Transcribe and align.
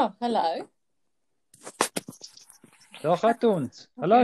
Ja, 0.00 0.14
hallo. 0.18 0.68
Daar 3.02 3.16
gaan 3.16 3.42
ons. 3.48 3.90
Hallo. 4.00 4.20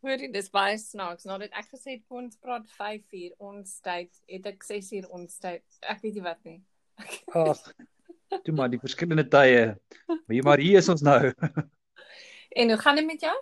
Hoor 0.00 0.20
jy 0.22 0.28
dis 0.30 0.46
baie 0.54 0.76
snaaks. 0.78 1.26
Nadat 1.26 1.56
ek 1.58 1.72
gesê 1.72 1.96
het 1.96 2.04
ons 2.20 2.36
praat 2.38 2.68
5 2.76 3.16
uur 3.18 3.32
ons 3.48 3.72
tyd, 3.82 4.12
het 4.30 4.46
ek 4.46 4.62
6 4.62 4.92
uur 5.00 5.08
ons 5.18 5.34
tyd. 5.42 5.64
Ek 5.82 6.04
weet 6.06 6.20
nie 6.20 6.22
wat 6.22 6.38
nie. 6.46 6.60
Ag. 7.34 7.58
Toe 8.46 8.54
maar 8.54 8.70
die 8.70 8.78
verskillende 8.78 9.26
tye. 9.26 9.74
Maar 10.06 10.36
hier 10.36 10.46
maar 10.46 10.62
hier 10.62 10.78
is 10.84 10.92
ons 10.94 11.02
nou. 11.02 11.18
En 12.62 12.70
hoe 12.70 12.78
gaan 12.78 13.02
dit 13.02 13.10
met 13.10 13.26
jou? 13.26 13.34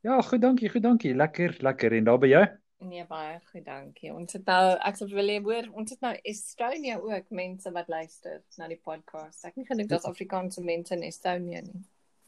Ja, 0.00 0.16
goed, 0.24 0.40
dankie, 0.40 0.72
goed, 0.72 0.88
dankie. 0.88 1.12
Lekker, 1.14 1.58
lekker. 1.60 2.00
En 2.00 2.08
daar 2.08 2.24
by 2.24 2.32
jou? 2.32 2.46
Nee, 2.80 3.04
baie 3.04 3.40
goed, 3.50 3.64
dankie. 3.66 4.08
Ons 4.14 4.32
het 4.38 4.46
nou 4.48 4.62
ek 4.88 4.96
sou 4.96 5.06
wil 5.12 5.30
hoor, 5.44 5.66
ons 5.76 5.90
het 5.92 6.00
nou 6.00 6.14
Estonia 6.24 6.96
ook 7.04 7.26
mense 7.36 7.70
wat 7.74 7.88
luister 7.92 8.38
na 8.56 8.68
die 8.70 8.78
podcast. 8.80 9.44
Ek 9.44 9.58
het 9.60 9.68
gedink 9.68 9.90
daar's 9.90 10.06
Afrikaanse 10.08 10.62
mense 10.64 10.94
in 10.96 11.02
Estonia 11.04 11.60
nie. 11.66 11.82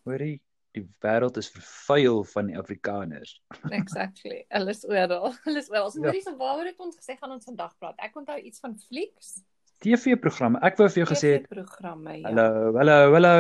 Hoorie, 0.05 0.35
die 0.77 0.83
wêreld 1.05 1.39
is 1.41 1.49
vervuil 1.55 2.21
van 2.35 2.51
die 2.53 2.59
Afrikaners. 2.61 3.39
Exactly. 3.81 4.43
Hulle 4.53 4.75
is 4.77 4.85
oral. 4.85 5.33
Hulle 5.47 5.63
is 5.65 5.71
oral. 5.73 5.89
So 5.95 6.03
Ja. 6.03 6.11
hoorie, 6.11 6.23
so 6.27 6.37
waaroor 6.37 6.69
het 6.69 6.85
ons 6.85 6.99
gesê 7.01 7.17
gaan 7.17 7.33
ons 7.33 7.49
vandag 7.49 7.73
praat? 7.81 7.97
Ek 8.05 8.17
onthou 8.21 8.37
iets 8.41 8.61
van 8.61 8.77
flieks. 8.89 9.39
TV-programme. 9.83 10.61
Ek 10.63 10.77
wou 10.79 10.89
vir 10.93 11.03
jou 11.03 11.09
gesê 11.15 11.31
het, 11.39 11.49
programme, 11.51 12.19
ja. 12.21 12.29
hallo, 12.29 12.75
hallo, 12.77 12.99
hallo. 13.17 13.33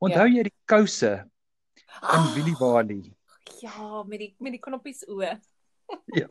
Onthou 0.00 0.28
jy 0.30 0.44
die 0.46 0.54
kouse 0.70 1.16
in 1.24 1.30
Ah, 2.00 2.28
Willie 2.36 2.54
Wally? 2.60 3.00
Ja, 3.60 4.04
met 4.06 4.20
die 4.22 4.28
met 4.38 4.54
die 4.54 4.60
knoppies 4.62 5.02
oë. 5.10 5.32
Ja. 6.20 6.26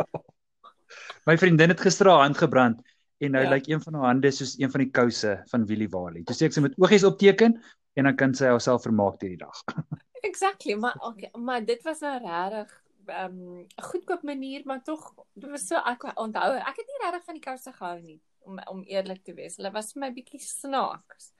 My 1.25 1.37
vriendin 1.37 1.69
het 1.69 1.81
gister 1.81 2.09
haar 2.09 2.23
hand 2.25 2.37
gebrand 2.37 2.81
en 3.19 3.31
nou 3.31 3.43
Ja. 3.43 3.49
lyk 3.49 3.67
een 3.67 3.81
van 3.81 3.93
haar 3.93 4.05
hande 4.13 4.31
soos 4.31 4.57
een 4.59 4.71
van 4.71 4.83
die 4.83 4.91
kouse 4.91 5.43
van 5.51 5.65
Willie 5.65 5.89
Wally. 5.89 6.23
Toe 6.23 6.35
sê 6.35 6.47
ek 6.47 6.55
sy 6.55 6.63
moet 6.63 6.77
oogies 6.79 7.03
opteken 7.03 7.57
en 7.93 8.03
dan 8.03 8.15
kan 8.15 8.33
sy 8.33 8.45
haarself 8.47 8.85
vermaak 8.87 9.21
hierdie 9.21 9.41
dag. 9.41 9.63
Exactly, 10.29 10.75
maar 10.75 10.95
okay, 10.99 11.31
maar 11.39 11.65
dit 11.65 11.83
was 11.83 11.99
nou 11.99 12.15
regtig 12.23 12.71
ehm, 13.05 13.35
'n 13.35 13.59
um, 13.59 13.65
goedkoop 13.91 14.23
manier, 14.23 14.61
maar 14.65 14.83
tog 14.83 15.13
dit 15.33 15.49
was 15.49 15.67
so 15.67 15.75
ek 15.75 16.03
onthou, 16.15 16.55
ek 16.55 16.77
het 16.77 16.87
nie 16.87 17.03
regtig 17.05 17.25
van 17.25 17.33
die 17.33 17.43
kouse 17.43 17.73
gehou 17.73 17.99
nie 18.01 18.21
om 18.39 18.59
om 18.69 18.83
eerlik 18.83 19.23
te 19.23 19.33
wees. 19.33 19.57
Hulle 19.57 19.71
was 19.71 19.93
vir 19.93 19.99
my 19.99 20.11
bietjie 20.13 20.39
snaaks. 20.39 21.31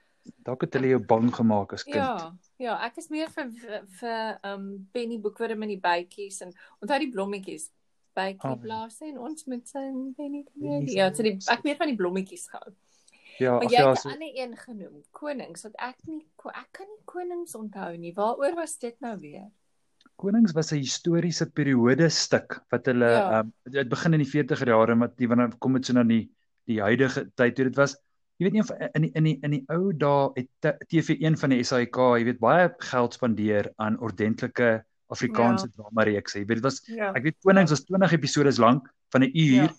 Dalk 0.44 0.62
het 0.62 0.74
hulle 0.76 0.92
jou 0.92 1.00
bang 1.00 1.30
gemaak 1.34 1.72
as 1.72 1.84
kind. 1.84 1.96
Ja, 1.96 2.36
ja, 2.56 2.74
ek 2.86 2.96
is 2.96 3.08
meer 3.08 3.30
vir 3.30 3.50
vir, 3.50 3.84
vir 4.00 4.38
um 4.52 4.88
penny 4.92 5.18
boekwurm 5.18 5.62
in 5.62 5.68
die 5.74 5.80
bytjies 5.80 6.40
en 6.44 6.52
onthou 6.80 6.98
die 6.98 7.10
blommetjies. 7.10 7.70
Bytjie 8.20 8.50
Ah. 8.50 8.60
blaas 8.60 9.00
en 9.00 9.18
ons 9.18 9.44
moet 9.46 9.68
sing 9.68 10.14
penny. 10.16 10.44
Penny 10.60 10.92
Ja, 10.92 11.10
so 11.14 11.22
die 11.22 11.36
ek 11.48 11.64
meer 11.64 11.76
van 11.76 11.88
die 11.88 11.96
blommetjies 11.96 12.48
gehou. 12.52 12.72
Ja, 13.40 13.52
Maar 13.56 13.62
jy 13.70 13.70
ja, 13.78 13.88
het 13.88 13.98
'n 13.98 14.00
so, 14.02 14.08
ander 14.10 14.32
een 14.34 14.56
genoem, 14.56 15.02
konings, 15.12 15.62
wat 15.62 15.74
ek 15.78 15.96
nie 16.06 16.26
ek 16.54 16.68
kan 16.72 16.86
nie 16.86 17.02
konings 17.04 17.54
onthou 17.54 17.96
nie. 17.96 18.12
Waaroor 18.14 18.54
was 18.54 18.76
dit 18.78 19.00
nou 19.00 19.16
weer? 19.18 19.48
Konings 20.16 20.52
was 20.52 20.72
'n 20.72 20.76
historiese 20.82 21.46
periode 21.50 22.10
stuk 22.10 22.60
wat 22.70 22.86
hulle 22.86 23.06
Ja. 23.08 23.38
um, 23.40 23.52
dit 23.64 23.88
begin 23.88 24.12
in 24.14 24.20
die 24.20 24.28
40er 24.30 24.66
jare 24.68 24.94
maar 24.94 25.10
die 25.16 25.28
wanneer 25.28 25.56
kom 25.58 25.72
dit 25.74 25.86
so 25.86 25.92
na 25.92 26.02
die 26.04 26.28
die 26.66 26.80
huidige 26.80 27.30
tyd 27.34 27.56
toe 27.56 27.64
dit 27.64 27.76
was 27.76 27.96
jy 28.38 28.44
weet 28.44 28.52
nie 28.52 28.60
of 28.60 28.70
in 28.94 29.02
die, 29.02 29.10
in 29.14 29.24
die 29.24 29.38
in 29.42 29.50
die 29.50 29.64
ou 29.68 29.92
dae 29.96 30.30
het 30.34 30.48
T- 30.60 30.84
TV1 30.88 31.36
van 31.38 31.50
die 31.50 31.62
SAK 31.64 31.96
jy 32.18 32.24
weet 32.24 32.38
baie 32.38 32.68
geld 32.78 33.14
spandeer 33.14 33.72
aan 33.78 33.98
ordentlike 34.00 34.84
Afrikaanse 35.10 35.66
ja. 35.68 35.72
drama 35.76 36.06
reekse 36.08 36.38
jy 36.38 36.44
weet 36.46 36.60
dit 36.62 36.66
was 36.68 36.80
Ja. 36.86 37.12
ek 37.14 37.22
weet 37.28 37.38
Konings 37.46 37.70
was 37.70 37.84
20 37.84 38.12
episodes 38.18 38.58
lank 38.58 38.88
van 39.14 39.24
'n 39.24 39.30
uur 39.34 39.68
Ja. 39.68 39.74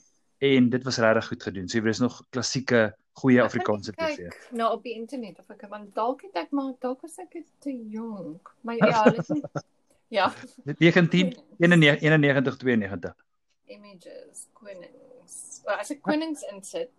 en 0.56 0.70
dit 0.70 0.84
was 0.84 0.98
regtig 0.98 1.28
goed 1.28 1.44
gedoen 1.44 1.68
so 1.70 1.78
jy 1.78 1.84
weet 1.84 1.94
dis 1.94 2.04
nog 2.06 2.22
klassieke 2.30 2.94
goeie 3.14 3.42
Afrikaanse 3.42 3.92
TV 3.92 4.16
Kyk 4.30 4.52
nou 4.52 4.72
op 4.74 4.84
die 4.84 4.94
internet 4.94 5.40
of 5.40 5.50
ek 5.50 5.68
want 5.70 5.96
dalk 5.96 6.22
het 6.22 6.36
ek 6.46 6.52
maar 6.52 6.74
dalk 6.80 7.02
was 7.02 7.18
ek 7.20 7.44
te 7.60 7.72
jonk. 7.90 8.56
Maar 8.62 8.76
ja, 8.88 9.04
hulle 9.04 9.18
is 9.18 9.30
nie 9.30 9.44
Ja, 10.12 10.34
19 10.66 11.38
91 11.58 12.02
91 12.02 12.58
92 12.58 13.16
images, 13.72 14.48
konings. 14.54 15.62
Well, 15.66 15.78
as 15.80 15.92
ek 15.94 16.02
konings 16.04 16.44
insit, 16.52 16.92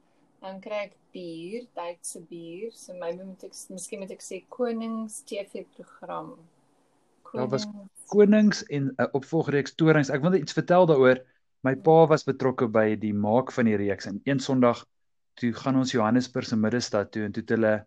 dan 0.43 0.61
kry 0.65 0.87
ek 0.89 0.97
bier, 1.15 1.67
Duitse 1.77 2.23
bier. 2.31 2.73
So 2.75 2.97
my 2.99 3.13
moet 3.19 3.45
ek 3.47 3.57
miskien 3.73 4.03
moet 4.03 4.15
ek 4.15 4.25
sê 4.25 4.43
konings 4.53 5.21
TV 5.29 5.65
program. 5.77 6.35
Daar 7.33 7.49
was 7.49 7.67
Konings 8.13 8.65
en 8.69 8.85
'n 8.87 8.95
uh, 9.01 9.07
opvolgreeks 9.13 9.75
Torings. 9.75 10.11
Ek 10.11 10.21
wil 10.21 10.31
net 10.31 10.43
iets 10.43 10.53
vertel 10.53 10.87
daaroor. 10.87 11.23
My 11.65 11.75
pa 11.77 12.07
was 12.07 12.25
betrokke 12.25 12.69
by 12.69 12.97
die 12.99 13.15
maak 13.15 13.53
van 13.53 13.65
die 13.65 13.77
reeks 13.77 14.07
en 14.07 14.21
een 14.25 14.41
Sondag 14.41 14.85
toe 15.35 15.53
gaan 15.53 15.77
ons 15.77 15.93
Johannesburg 15.93 16.47
se 16.47 16.57
middestad 16.57 17.13
toe 17.13 17.23
en 17.25 17.33
toe 17.33 17.43
het 17.43 17.51
hulle 17.55 17.87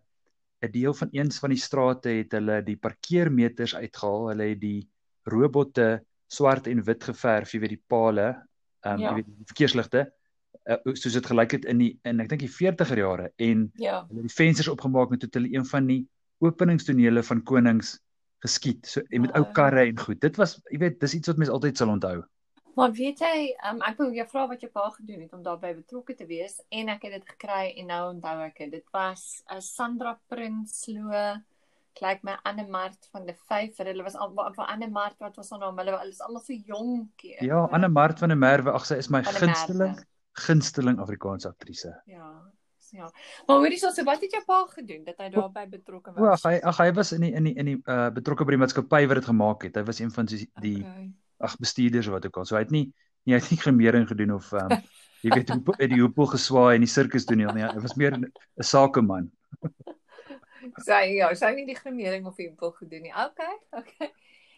'n 0.62 0.70
deel 0.72 0.94
van 0.94 1.08
eens 1.12 1.38
van 1.38 1.50
die 1.50 1.58
strate 1.58 2.08
het 2.08 2.32
hulle 2.32 2.62
die 2.64 2.76
parkeermeters 2.76 3.74
uitgehaal. 3.76 4.28
Hulle 4.28 4.42
het 4.48 4.60
die 4.60 4.88
robotte 5.24 6.04
swart 6.26 6.66
en 6.66 6.82
wit 6.84 7.04
geverf, 7.04 7.52
jy 7.52 7.60
weet 7.60 7.74
die 7.76 7.82
pale, 7.86 8.26
ehm 8.82 8.94
um, 8.94 9.00
Ja. 9.00 9.08
jy 9.10 9.14
weet 9.14 9.26
die 9.26 9.46
verkeersligte, 9.46 10.12
uh, 10.66 10.76
soos 10.94 11.12
dit 11.12 11.26
gelyk 11.26 11.52
het 11.52 11.64
in 11.64 11.78
die 11.78 11.98
in 12.04 12.20
ek 12.20 12.28
dink 12.28 12.40
die 12.40 12.50
40er 12.50 12.98
jare 12.98 13.32
en 13.36 13.70
Ja. 13.74 14.06
hulle 14.08 14.22
het 14.22 14.28
die 14.28 14.44
vensters 14.44 14.68
opgemaak 14.68 15.12
en 15.12 15.18
toe 15.18 15.26
het 15.28 15.34
hulle 15.34 15.54
een 15.54 15.64
van 15.66 15.86
die 15.86 16.08
openingstonele 16.38 17.22
van 17.22 17.42
Konings 17.42 18.00
geskiet. 18.46 18.86
So 18.86 19.02
en 19.10 19.26
met 19.26 19.34
ou 19.36 19.44
Ah. 19.44 19.52
karre 19.52 19.84
en 19.86 19.98
goed. 19.98 20.20
Dit 20.20 20.38
was 20.40 20.56
jy 20.70 20.78
weet 20.78 21.00
dis 21.00 21.14
iets 21.14 21.28
wat 21.28 21.36
mense 21.42 21.52
altyd 21.52 21.76
sal 21.76 21.92
onthou. 21.92 22.22
Maar 22.76 22.92
weet 22.92 23.20
jy, 23.24 23.54
um, 23.70 23.80
ek 23.88 23.98
wil 23.98 24.12
jou 24.12 24.26
vra 24.28 24.46
wat 24.48 24.60
jou 24.60 24.70
pa 24.72 24.90
gedoen 24.90 25.20
het 25.24 25.32
om 25.32 25.42
daarbey 25.42 25.74
betrokke 25.74 26.14
te 26.14 26.26
wees 26.28 26.60
en 26.70 26.90
ek 26.92 27.06
het 27.08 27.12
dit 27.12 27.28
gekry 27.34 27.72
en 27.80 27.86
nou 27.86 28.00
onthou 28.14 28.38
ek 28.44 28.58
dit. 28.58 28.70
Dit 28.70 28.90
was 28.92 29.42
'n 29.50 29.60
Sandra 29.60 30.18
Prinsloo 30.28 31.40
kyk 31.96 32.22
my 32.24 32.36
Anne 32.44 32.66
Mart 32.68 33.08
van 33.12 33.24
die 33.26 33.34
5. 33.48 33.78
Hulle 33.80 34.04
was 34.04 34.16
al 34.20 34.34
van 34.34 34.66
Anne 34.66 34.88
Mart 34.92 35.16
wat 35.24 35.36
was 35.36 35.50
haar 35.50 35.62
naam? 35.62 35.78
Hulle 35.80 35.96
is 36.08 36.20
almal 36.20 36.42
so 36.44 36.52
jonkie. 36.52 37.36
Ja, 37.40 37.64
Anne 37.72 37.88
Mart 37.88 38.18
van 38.18 38.28
der 38.28 38.38
Merwe, 38.38 38.74
ag 38.76 38.84
sy 38.84 38.98
is 39.00 39.08
my 39.12 39.22
gunsteling 39.22 39.96
gunsteling 40.46 40.98
Afrikaanse 41.00 41.48
aktrise. 41.48 41.94
Ja. 42.06 42.28
Ja. 42.92 43.10
Maar 43.46 43.56
hoorie 43.56 43.78
so, 43.78 43.90
so 43.90 44.04
wat 44.04 44.20
het 44.20 44.30
jou 44.32 44.42
pa 44.44 44.66
gedoen 44.66 45.04
dat 45.04 45.16
hy 45.18 45.28
daarbey 45.30 45.68
betrokke 45.68 46.10
O, 46.16 46.24
ag 46.24 46.42
was? 46.42 46.42
hy 46.44 46.58
ag 46.62 46.78
hy 46.78 46.92
was 46.92 47.12
in 47.12 47.20
die 47.20 47.32
in 47.32 47.44
die 47.44 47.54
in 47.54 47.64
die 47.66 47.76
uh 47.86 48.10
betrokke 48.10 48.44
by 48.44 48.50
die 48.56 48.58
maatskappy 48.62 49.06
wat 49.06 49.16
dit 49.16 49.24
gemaak 49.30 49.62
het. 49.62 49.76
Hy 49.76 49.82
was 49.84 49.98
een 50.00 50.10
van 50.10 50.26
die 50.26 50.50
die 50.60 50.78
Okay. 50.84 51.10
ag 51.38 51.56
bestuurders 51.58 52.06
of 52.06 52.12
wat 52.12 52.26
ook 52.26 52.36
al. 52.36 52.44
So 52.44 52.56
hy 52.56 52.62
het 52.62 52.70
nie 52.70 52.92
nie 53.26 53.34
hy 53.34 53.40
het 53.40 53.50
nie 53.50 53.58
grimering 53.60 54.06
gedoen 54.08 54.32
of 54.38 54.52
um 54.52 54.70
jy 55.22 55.30
weet 55.34 55.48
hoe 55.50 55.74
uit 55.80 55.90
die 55.90 56.00
hoepel 56.00 56.26
geswaai 56.26 56.74
en 56.76 56.80
die 56.86 56.90
sirkus 56.90 57.24
toneel 57.24 57.52
nie. 57.54 57.64
Hy 57.64 57.80
was 57.80 57.96
meer 57.96 58.14
'n 58.18 58.30
sakeman. 58.62 59.30
Sy 60.84 61.00
ja, 61.16 61.28
sy 61.34 61.46
het 61.46 61.56
nie 61.56 61.66
die 61.66 61.76
grimering 61.78 62.26
of 62.26 62.36
die 62.36 62.48
impel 62.48 62.72
gedoen 62.72 63.02
nie. 63.06 63.12
Okay, 63.14 63.54
okay. 63.70 64.08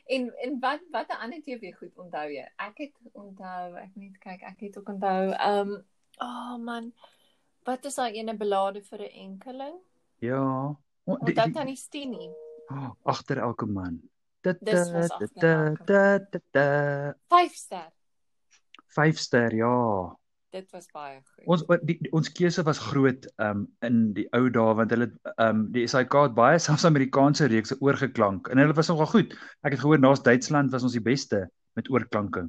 En 0.08 0.30
en 0.44 0.56
wat 0.60 0.80
wat 0.90 1.08
'n 1.12 1.20
ander 1.24 1.40
TV 1.42 1.72
goed 1.76 1.92
onthou 1.96 2.28
jy? 2.32 2.46
Ek 2.56 2.78
het 2.78 2.94
onthou, 3.12 3.74
ek 3.76 3.90
net 3.94 4.18
kyk, 4.18 4.42
ek 4.42 4.60
het 4.60 4.78
ook 4.78 4.88
onthou, 4.88 5.32
ehm 5.32 5.68
um, 5.68 5.84
oh 6.18 6.56
man, 6.58 6.92
wat 7.68 7.84
is 7.88 7.98
daai 8.00 8.16
ene 8.20 8.34
belade 8.40 8.80
vir 8.90 9.00
'n 9.06 9.12
enkeling? 9.26 9.76
Ja. 10.24 10.42
O, 10.42 10.76
die- 11.04 11.12
Onthou 11.14 11.44
die- 11.44 11.52
tannie 11.52 11.76
Stini. 11.76 12.30
oh, 12.70 12.90
Agter 13.04 13.38
elke 13.38 13.66
man. 13.66 14.00
Da, 14.42 14.52
da, 14.60 16.18
da. 16.52 17.14
5 17.28 17.52
ster. 17.54 17.88
Vyf 18.96 19.18
ster, 19.18 19.54
ja. 19.54 20.16
Dit 20.50 20.70
was 20.72 20.86
baie 20.94 21.18
goed. 21.20 21.44
Ons 21.46 21.64
die, 21.84 21.98
ons 22.16 22.30
keuse 22.32 22.62
was 22.64 22.78
groot 22.80 23.26
um 23.44 23.66
in 23.84 23.98
die 24.16 24.24
ou 24.32 24.48
dae 24.48 24.74
want 24.78 24.90
hulle 24.94 25.10
um 25.44 25.66
die 25.74 25.84
SAK 25.86 26.14
het 26.22 26.34
baie 26.38 26.58
selfs 26.66 26.86
Amerikaanse 26.88 27.50
reekse 27.52 27.76
oorgeklank 27.84 28.48
en 28.48 28.58
hulle 28.62 28.72
was 28.78 28.88
nogal 28.88 29.06
goed. 29.12 29.34
Ek 29.62 29.72
het 29.76 29.80
gehoor 29.82 30.00
naas 30.00 30.22
Duitsland 30.24 30.72
was 30.72 30.82
ons 30.88 30.96
die 30.96 31.04
beste 31.04 31.50
met 31.76 31.90
oorklanking. 31.92 32.48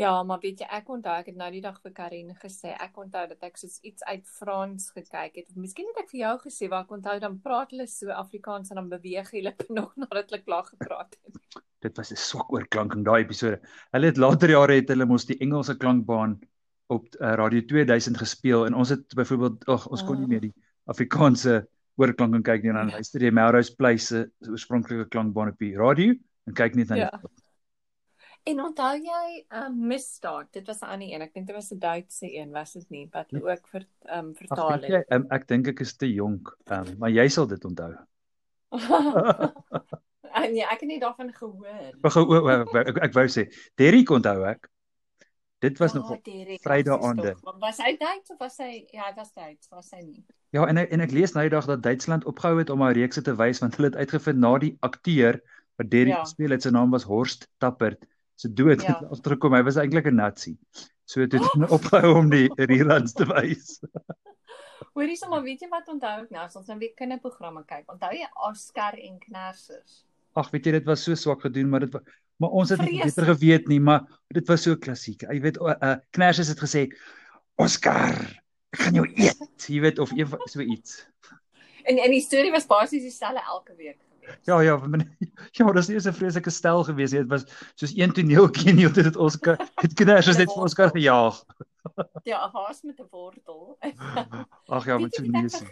Ja, 0.00 0.22
maar 0.24 0.38
weet 0.40 0.58
jy, 0.62 0.66
ek 0.72 0.88
onthou 0.88 1.12
ek 1.20 1.26
het 1.28 1.36
nou 1.36 1.50
die 1.52 1.60
dag 1.60 1.76
vir 1.84 1.92
Karin 1.92 2.30
gesê, 2.40 2.70
ek 2.80 2.96
onthou 2.96 3.26
dat 3.28 3.42
ek 3.44 3.58
soos 3.60 3.74
iets 3.84 4.02
uit 4.08 4.24
Frans 4.38 4.86
gekyk 4.96 5.34
het. 5.36 5.50
Of 5.50 5.56
miskien 5.60 5.86
het 5.90 5.98
ek 6.04 6.10
vir 6.14 6.20
jou 6.22 6.38
gesê 6.46 6.68
waar 6.72 6.86
ek 6.86 6.94
onthou 6.96 7.18
dan 7.20 7.36
praat 7.44 7.70
hulle 7.74 7.86
so 7.86 8.08
Afrikaans 8.08 8.70
en 8.72 8.76
dan 8.80 8.88
beweeg 8.88 9.28
hulle 9.36 9.52
nog 9.78 9.92
nadat 10.00 10.30
hulle 10.32 10.40
klaar 10.46 10.64
gepraat 10.70 11.18
het. 11.20 11.60
Dit 11.84 11.96
was 11.98 12.12
'n 12.12 12.16
swak 12.16 12.52
oorklanking 12.52 13.04
daai 13.04 13.20
episode. 13.24 13.60
Hulle 13.92 14.06
het 14.06 14.16
later 14.16 14.50
jare 14.50 14.74
het 14.80 14.88
hulle 14.88 15.04
mos 15.06 15.26
die 15.26 15.36
Engelse 15.44 15.76
klankbaan 15.76 16.38
op 16.88 17.06
uh, 17.20 17.34
Radio 17.36 17.60
2000 17.60 18.16
gespeel 18.18 18.66
en 18.66 18.74
ons 18.74 18.88
het 18.88 19.14
byvoorbeeld 19.14 19.64
ag 19.68 19.86
ons 19.88 20.02
kon 20.04 20.16
nie 20.16 20.24
Ah. 20.24 20.28
meer 20.28 20.40
die 20.40 20.54
Afrikaanse 20.86 21.66
oorklanking 22.00 22.42
kyk 22.44 22.62
nie 22.62 22.70
en 22.70 22.76
dan 22.76 22.88
Ja. 22.88 22.94
luister 22.94 23.20
jy 23.20 23.30
Melrose 23.30 23.74
Place 23.76 24.06
se 24.06 24.30
oorspronklike 24.50 25.08
klankbaan 25.08 25.48
op 25.52 25.58
die 25.58 25.76
radio 25.76 26.14
en 26.46 26.54
kyk 26.54 26.74
net 26.76 26.88
na 26.88 26.94
die 26.94 27.04
Ja. 27.04 27.20
En 28.42 28.60
onthou 28.60 28.96
jy 28.98 29.44
um, 29.54 29.76
Misdaad? 29.86 30.48
Dit 30.50 30.66
was 30.66 30.80
'n 30.80 30.90
ander 30.94 31.08
een. 31.08 31.22
Ek 31.22 31.34
dink 31.34 31.46
dit 31.46 31.56
was 31.56 31.70
'n 31.70 31.78
Duitse 31.78 32.34
een, 32.34 32.50
was 32.50 32.72
dit 32.72 32.88
nie? 32.90 33.08
Wat 33.10 33.30
hulle 33.30 33.50
ook 33.50 33.68
vir 33.68 33.86
um, 34.10 34.30
Ag, 34.30 34.36
vertaal 34.36 34.70
weet 34.70 34.88
jy, 34.88 34.96
het. 34.96 35.12
um, 35.12 35.26
ek 35.30 35.46
dink 35.48 35.68
ek 35.68 35.80
is 35.80 35.96
te 35.96 36.12
jonk, 36.12 36.56
um, 36.64 36.96
maar 36.98 37.10
jy 37.10 37.28
sal 37.28 37.46
dit 37.46 37.64
onthou. 37.64 37.94
en 40.42 40.54
ja, 40.54 40.68
ek 40.72 40.80
het 40.80 40.88
nie 40.88 41.00
daarvan 41.00 41.32
gehoor. 41.32 41.94
Wag, 42.00 42.16
o, 42.16 42.26
o, 42.26 42.50
o, 42.50 42.78
ek, 42.82 42.98
ek 43.10 43.14
wou 43.14 43.28
sê, 43.28 43.46
Derrick 43.74 44.10
onthou 44.10 44.42
ek. 44.44 44.68
Dit 45.62 45.78
was 45.78 45.92
nog 45.92 46.10
Vrydag 46.62 47.02
aande. 47.06 47.36
Was 47.62 47.78
hy 47.78 47.94
Duits 47.96 48.30
of 48.34 48.38
was 48.38 48.58
hy 48.58 48.82
ja, 48.90 49.04
hy 49.06 49.14
was 49.14 49.30
Duits, 49.32 49.68
was 49.70 49.92
hy 49.94 50.00
nie. 50.02 50.24
Ja, 50.50 50.66
en 50.66 50.76
en 50.82 51.00
ek 51.00 51.14
lees 51.14 51.36
nou 51.36 51.44
die 51.46 51.54
dag 51.54 51.68
dat 51.70 51.82
Duitsland 51.82 52.24
opgehou 52.26 52.58
het 52.58 52.70
om 52.70 52.82
haar 52.82 52.98
reekse 52.98 53.22
te 53.22 53.36
wys 53.38 53.62
want 53.62 53.78
hulle 53.78 53.92
het 53.92 54.00
uitgevind 54.02 54.42
na 54.42 54.56
die 54.58 54.76
akteur 54.80 55.38
wat 55.78 55.90
Derry 55.90 56.10
ja. 56.10 56.24
gespeel 56.26 56.50
het, 56.50 56.66
sy 56.66 56.74
naam 56.74 56.90
was 56.90 57.06
Horst 57.06 57.46
Tappert. 57.62 58.02
Se 58.34 58.52
dood 58.52 58.82
ja. 58.82 58.98
het 59.10 59.22
terugkom. 59.22 59.54
Hy 59.54 59.62
was 59.62 59.78
eintlik 59.80 60.10
'n 60.10 60.18
nazi. 60.18 60.56
So 61.04 61.20
het 61.20 61.30
dit 61.30 61.42
oh. 61.42 61.70
opgehou 61.72 62.14
om 62.18 62.30
die 62.30 62.48
reruns 62.56 63.12
te 63.12 63.26
wys. 63.28 63.78
Hoorie 64.96 65.16
sommer, 65.16 65.42
weet 65.42 65.62
jy 65.64 65.68
wat 65.72 65.88
onthou 65.88 66.24
ek 66.24 66.32
nou 66.34 66.42
ons 66.44 66.66
nou 66.68 66.78
weer 66.78 66.92
kinderprogramme 66.96 67.62
kyk? 67.64 67.86
Onthou 67.92 68.10
jy 68.12 68.28
Oscar 68.48 68.98
en 68.98 69.18
Knersers? 69.22 70.02
Ag, 70.36 70.50
weet 70.52 70.68
jy 70.68 70.72
dit 70.76 70.88
was 70.88 71.04
so 71.04 71.16
swak 71.16 71.40
gedoen, 71.46 71.70
maar 71.72 71.86
dit 71.86 71.96
maar 72.42 72.56
ons 72.58 72.72
het 72.74 72.80
nie 72.82 72.98
beter 72.98 73.28
geweet 73.28 73.68
nie, 73.70 73.78
maar 73.80 74.02
dit 74.34 74.48
was 74.50 74.64
so 74.66 74.76
klassiek. 74.76 75.22
Jy 75.30 75.40
weet, 75.44 75.60
uh, 75.62 75.94
Knersers 76.16 76.50
het 76.50 76.60
gesê 76.60 76.88
Oscar, 77.62 78.16
ek 78.74 78.80
gaan 78.82 78.98
jou 78.98 79.04
eet, 79.14 79.68
jy 79.68 79.82
weet 79.84 80.00
of 80.02 80.12
so 80.50 80.60
iets. 80.60 81.02
En 81.82 81.96
en 81.98 82.12
die 82.14 82.22
storie 82.22 82.52
was 82.54 82.68
basies 82.70 83.02
dieselfde 83.02 83.40
elke 83.42 83.74
week. 83.74 83.98
Ja 84.42 84.60
ja, 84.60 84.80
ja, 85.58 85.72
dis 85.72 85.86
so 85.86 86.10
'n 86.10 86.14
vreeslike 86.14 86.50
stel 86.50 86.84
gewees. 86.84 87.10
Dit 87.10 87.28
was 87.28 87.44
soos 87.74 87.96
een 87.96 88.12
toneeltjie 88.12 88.70
en 88.70 88.78
jy 88.78 88.90
het 88.94 89.16
ons 89.16 89.38
het 89.84 89.94
kinders 89.94 90.36
net 90.36 90.50
vir 90.52 90.62
ons 90.62 90.74
kan 90.74 90.90
gejaag. 90.90 91.42
Ja, 92.22 92.46
haas 92.52 92.82
met 92.82 93.00
'n 93.00 93.08
wortel. 93.10 93.76
Ag 94.70 94.84
ja, 94.86 94.98
met 94.98 95.14
so 95.14 95.22
neus. 95.22 95.62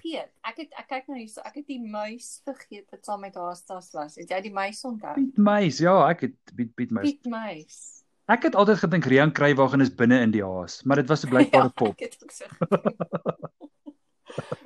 Ek 0.43 0.57
het 0.57 0.73
ek 0.75 0.89
kyk 0.89 1.07
nou 1.07 1.19
hier 1.19 1.29
so, 1.29 1.41
ek 1.41 1.55
het 1.55 1.67
die 1.67 1.79
muis 1.79 2.41
vergeet 2.45 2.91
wat 2.91 3.05
saam 3.05 3.21
met 3.21 3.35
haar 3.35 3.55
stas 3.57 3.93
was. 3.93 4.17
Het 4.19 4.31
jy 4.31 4.41
die 4.41 4.53
muis 4.53 4.83
onthou? 4.85 5.15
Piet 5.15 5.39
muis. 5.39 5.79
Ja, 5.79 6.09
ek 6.11 6.21
het 6.21 6.37
Piet 6.57 6.75
Piet 6.75 6.91
muis. 6.91 7.07
Piet 7.07 7.31
muis. 7.31 8.03
Ek 8.27 8.43
het 8.43 8.55
altyd 8.55 8.83
gedink 8.83 9.07
Rian 9.07 9.33
Kruiwagen 9.33 9.81
is 9.81 9.95
binne 9.95 10.21
in 10.21 10.35
die 10.35 10.43
haas, 10.43 10.83
maar 10.83 10.97
dit 10.97 11.09
was 11.09 11.25
'n 11.25 11.31
blykbare 11.31 11.71
ja, 11.71 11.75
pop. 11.75 11.95
Ek 11.95 12.11
het 12.11 12.23
ook 12.23 12.31
so. 12.31 12.47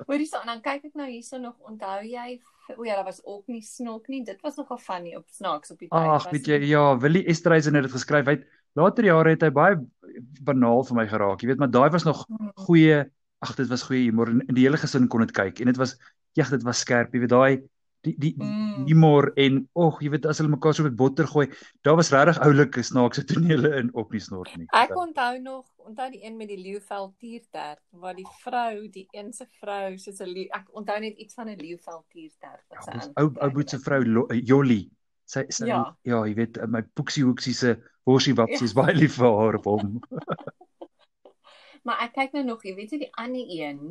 Hoorie 0.05 0.27
so, 0.29 0.41
dan 0.45 0.61
kyk 0.65 0.91
ek 0.91 0.99
nou 0.99 1.07
hierso 1.09 1.39
nog, 1.41 1.57
onthou 1.69 2.01
jy 2.05 2.39
O 2.73 2.83
ja, 2.83 2.95
daar 2.95 3.05
was 3.05 3.21
ook 3.23 3.47
nie 3.47 3.61
snork 3.61 4.07
nie. 4.09 4.23
Dit 4.25 4.41
was 4.41 4.55
nogal 4.57 4.79
funny 4.81 5.13
op 5.15 5.25
snaaks 5.29 5.71
op 5.71 5.79
die 5.79 5.87
tyd. 5.87 6.07
Ag, 6.09 6.29
weet 6.33 6.47
jy, 6.49 6.57
ja, 6.65 6.85
Willie 6.97 7.25
Estreisen 7.29 7.77
het 7.77 7.85
dit 7.85 7.93
geskryf. 7.93 8.25
Hy 8.25 8.39
later 8.79 9.05
jare 9.05 9.35
het 9.35 9.45
hy 9.45 9.51
baie 9.53 9.77
banaal 10.47 10.81
vir 10.87 10.97
my 10.97 11.05
geraak. 11.11 11.43
Jy 11.43 11.51
weet, 11.51 11.61
maar 11.61 11.69
daai 11.69 11.91
was 11.93 12.07
nog 12.07 12.23
hmm. 12.25 12.51
goeie, 12.65 13.03
ag, 13.45 13.53
dit 13.59 13.69
was 13.69 13.85
goeie 13.85 14.07
humor 14.07 14.33
en 14.33 14.57
die 14.57 14.65
hele 14.65 14.81
gesin 14.81 15.05
kon 15.11 15.21
dit 15.25 15.35
kyk 15.35 15.61
en 15.61 15.69
dit 15.69 15.79
was 15.81 15.93
ja, 16.35 16.47
dit 16.49 16.65
was 16.65 16.81
skerp. 16.81 17.13
Jy 17.13 17.21
weet, 17.23 17.35
daai 17.35 17.53
die 18.05 18.15
die 18.21 18.33
mm. 18.37 18.85
humor 18.89 19.29
en 19.41 19.61
ag 19.85 20.01
jy 20.03 20.11
weet 20.13 20.27
as 20.29 20.41
hulle 20.41 20.53
mekaar 20.53 20.75
so 20.77 20.85
met 20.87 20.97
botter 20.99 21.27
gooi 21.31 21.45
daar 21.87 21.97
was 21.99 22.11
regtig 22.15 22.41
oulike 22.47 22.83
snaakse 22.89 23.25
tonele 23.31 23.71
in 23.81 23.91
op 23.93 24.11
die 24.15 24.23
snort 24.23 24.51
nie 24.59 24.67
ek 24.81 24.95
onthou 24.97 25.33
nog 25.43 25.65
onthou 25.85 26.09
die 26.13 26.23
een 26.25 26.37
met 26.37 26.51
die 26.51 26.59
leeuvel 26.61 27.11
tiertert 27.21 27.81
waar 28.03 28.17
die 28.17 28.27
vrou 28.43 28.87
die 28.97 29.07
een 29.11 29.33
se 29.33 29.47
vrou 29.61 29.97
soos 30.01 30.21
'n 30.21 30.35
ek 30.59 30.69
onthou 30.73 30.99
net 30.99 31.17
iets 31.17 31.33
van 31.33 31.49
'n 31.49 31.59
leeuvel 31.61 32.03
tiertert 32.09 32.63
wat 32.69 32.83
sy 32.85 32.97
ja, 32.99 33.11
ou 33.21 33.31
ou 33.33 33.51
boet 33.57 33.69
se 33.69 33.79
vrou 33.79 34.01
eh, 34.29 34.41
Jolly 34.41 34.83
sy 35.25 35.45
sy 35.49 35.69
ja. 35.69 35.83
ja 36.03 36.25
jy 36.25 36.35
weet 36.41 36.61
my 36.69 36.83
poeksie 36.93 37.23
hoeksie 37.25 37.53
se 37.53 37.77
worsie 38.05 38.35
wapsies 38.37 38.73
ja. 38.75 38.81
baie 38.81 38.95
lief 38.95 39.17
vir 39.17 39.39
haar 39.39 39.57
op 39.61 39.65
hom 39.65 39.95
maar 41.85 42.01
ek 42.05 42.13
kyk 42.17 42.35
nou 42.37 42.45
nog 42.51 42.65
jy 42.65 42.75
weet 42.77 42.93
jy 42.93 43.05
die 43.05 43.15
ander 43.21 43.45
een 43.45 43.81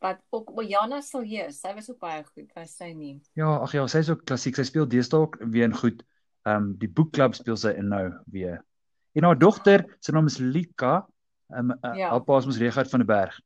wat 0.00 0.20
ook 0.32 0.54
Bojana 0.56 1.00
Silje, 1.04 1.50
sy 1.52 1.74
was 1.76 1.90
ook 1.90 2.00
baie 2.00 2.22
goed, 2.24 2.48
was 2.56 2.72
sy 2.78 2.90
nie? 2.96 3.18
Ja, 3.38 3.52
ag 3.60 3.74
ja, 3.76 3.84
sy 3.90 4.00
is 4.04 4.10
ook 4.12 4.24
klassiek. 4.28 4.56
Sy 4.56 4.64
speel 4.68 4.88
deesdae 4.88 5.20
ook 5.26 5.38
weer 5.52 5.68
in 5.68 5.76
goed. 5.76 6.02
Ehm 6.48 6.56
um, 6.56 6.72
die 6.80 6.88
boekklub 6.88 7.36
speel 7.36 7.58
sy 7.60 7.74
in 7.76 7.90
nou 7.92 8.06
weer. 8.32 8.62
En 9.18 9.26
haar 9.28 9.38
dogter, 9.38 9.84
sy 10.00 10.14
naam 10.16 10.30
is 10.30 10.38
Lika. 10.40 11.02
Ehm 11.52 11.74
um, 11.76 11.96
ja. 11.98 12.12
haar 12.14 12.24
pa 12.24 12.38
is 12.40 12.48
mos 12.48 12.60
Regard 12.62 12.90
van 12.90 13.04
der 13.04 13.10
Berg. 13.10 13.40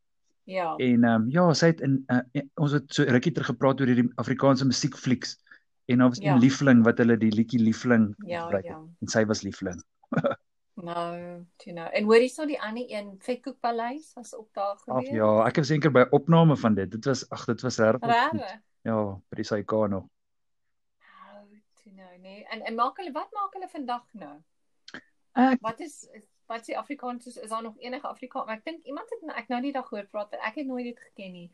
Ja. 0.44 0.74
En 0.76 1.04
ehm 1.04 1.24
um, 1.24 1.30
ja, 1.34 1.48
sy 1.58 1.72
het 1.72 1.82
in 1.82 2.02
uh, 2.12 2.44
ons 2.60 2.76
het 2.78 2.86
so 2.94 3.08
rukkie 3.08 3.32
terug 3.32 3.50
gepraat 3.50 3.80
oor 3.80 3.90
hierdie 3.90 4.10
Afrikaanse 4.22 4.66
musiekflieks 4.68 5.38
en 5.90 6.00
haar 6.00 6.14
was 6.14 6.20
'n 6.20 6.24
ja. 6.30 6.36
liefling 6.36 6.84
wat 6.84 6.98
hulle 6.98 7.16
die 7.16 7.32
liedjie 7.32 7.60
liefling 7.60 8.14
ja, 8.26 8.44
gebruik 8.44 8.64
ja. 8.64 8.78
en 9.00 9.08
sy 9.08 9.24
was 9.26 9.42
liefling. 9.42 9.82
Nou, 10.84 11.44
jy 11.64 11.72
nou. 11.72 11.86
En 11.96 12.08
hoorie 12.08 12.28
so 12.28 12.46
die 12.48 12.58
ander 12.60 12.84
een, 12.90 13.14
Vetkoek 13.24 13.56
Paleis 13.64 14.10
was 14.18 14.34
ook 14.36 14.50
daar 14.52 14.76
gewees. 14.82 15.08
Ag 15.08 15.16
ja, 15.16 15.30
ek 15.46 15.60
het 15.60 15.68
seker 15.70 15.92
by 15.94 16.04
opname 16.16 16.56
van 16.60 16.76
dit. 16.76 16.90
Dit 16.92 17.08
was 17.08 17.24
ag, 17.32 17.46
dit 17.48 17.64
was 17.64 17.78
reg. 17.78 18.04
Ja, 18.84 18.98
by 19.16 19.40
die 19.40 19.46
SAK 19.48 19.72
nog. 19.88 20.04
Nou, 21.00 21.44
jy 21.84 21.94
nou, 21.96 22.18
nee. 22.20 22.44
En 22.52 22.64
en 22.68 22.76
maak 22.76 23.00
hulle 23.00 23.14
wat 23.16 23.32
maak 23.32 23.56
hulle 23.56 23.70
vandag 23.72 24.04
nou? 24.12 24.34
Ek 25.34 25.62
Wat 25.64 25.80
is 25.80 26.04
wat 26.46 26.66
se 26.66 26.76
Afrikaans 26.76 27.26
is, 27.26 27.38
is 27.40 27.48
daar 27.48 27.62
nog 27.64 27.78
enige 27.80 28.06
Afrikaans? 28.06 28.50
Ek 28.52 28.64
dink 28.64 28.84
iemand 28.84 29.08
het 29.08 29.24
ek 29.40 29.48
nou 29.48 29.62
nie 29.64 29.72
daag 29.72 29.88
gehoor 29.88 30.10
praat, 30.12 30.36
ek 30.36 30.60
het 30.60 30.68
nooit 30.68 30.92
dit 30.92 31.00
geken 31.08 31.32
nie 31.32 31.48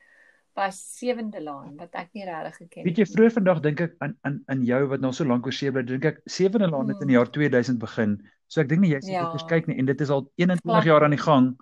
was 0.59 0.99
sewende 0.99 1.41
laan 1.43 1.77
wat 1.79 1.95
ek 1.95 2.11
nie 2.17 2.27
regtig 2.27 2.57
geken 2.57 2.83
het. 2.83 2.87
Weet 2.89 3.01
jy 3.01 3.07
vroeër 3.13 3.35
vandag 3.37 3.63
dink 3.65 3.83
ek 3.87 3.95
aan 4.05 4.17
aan 4.27 4.41
aan 4.51 4.65
jou 4.67 4.81
wat 4.91 5.03
nou 5.05 5.13
so 5.15 5.27
lank 5.29 5.47
oor 5.47 5.55
see 5.55 5.71
bly, 5.71 5.85
dink 5.87 6.09
ek 6.11 6.21
sewende 6.27 6.69
laan 6.71 6.91
het 6.91 7.03
in 7.05 7.13
die 7.13 7.17
jaar 7.19 7.31
2000 7.31 7.79
begin. 7.83 8.19
So 8.51 8.63
ek 8.65 8.71
dink 8.73 8.83
nie 8.83 8.91
jy 8.91 9.01
sê 9.05 9.15
ja. 9.15 9.29
dit 9.31 9.47
kyk 9.51 9.69
nie 9.71 9.79
en 9.79 9.87
dit 9.87 10.01
is 10.03 10.11
al 10.11 10.25
21 10.41 10.67
Klap. 10.67 10.89
jaar 10.89 11.07
aan 11.07 11.15
die 11.15 11.23
gang 11.23 11.53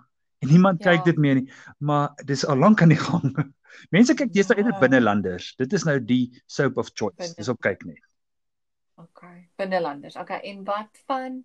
en 0.41 0.49
niemand 0.49 0.81
ja. 0.81 0.91
kyk 0.91 1.05
dit 1.11 1.19
meer 1.21 1.35
nie, 1.41 1.47
maar 1.77 2.15
dis 2.25 2.45
al 2.47 2.57
lank 2.57 2.81
aan 2.81 2.93
die 2.93 3.01
gang. 3.01 3.35
Mense 3.95 4.15
kyk 4.17 4.31
deesdae 4.33 4.57
eerder 4.57 4.73
ja. 4.73 4.81
binnelanders. 4.81 5.51
Dit 5.59 5.75
is 5.77 5.85
nou 5.85 5.99
die 6.01 6.23
soap 6.49 6.79
of 6.81 6.89
choice. 6.95 7.19
Binne. 7.19 7.37
Dis 7.37 7.51
op 7.51 7.59
kyk 7.61 7.85
net. 7.85 8.01
OK, 8.99 9.21
binnelanders. 9.59 10.17
OK, 10.19 10.33
en 10.41 10.63
wat 10.67 11.03
van 11.05 11.43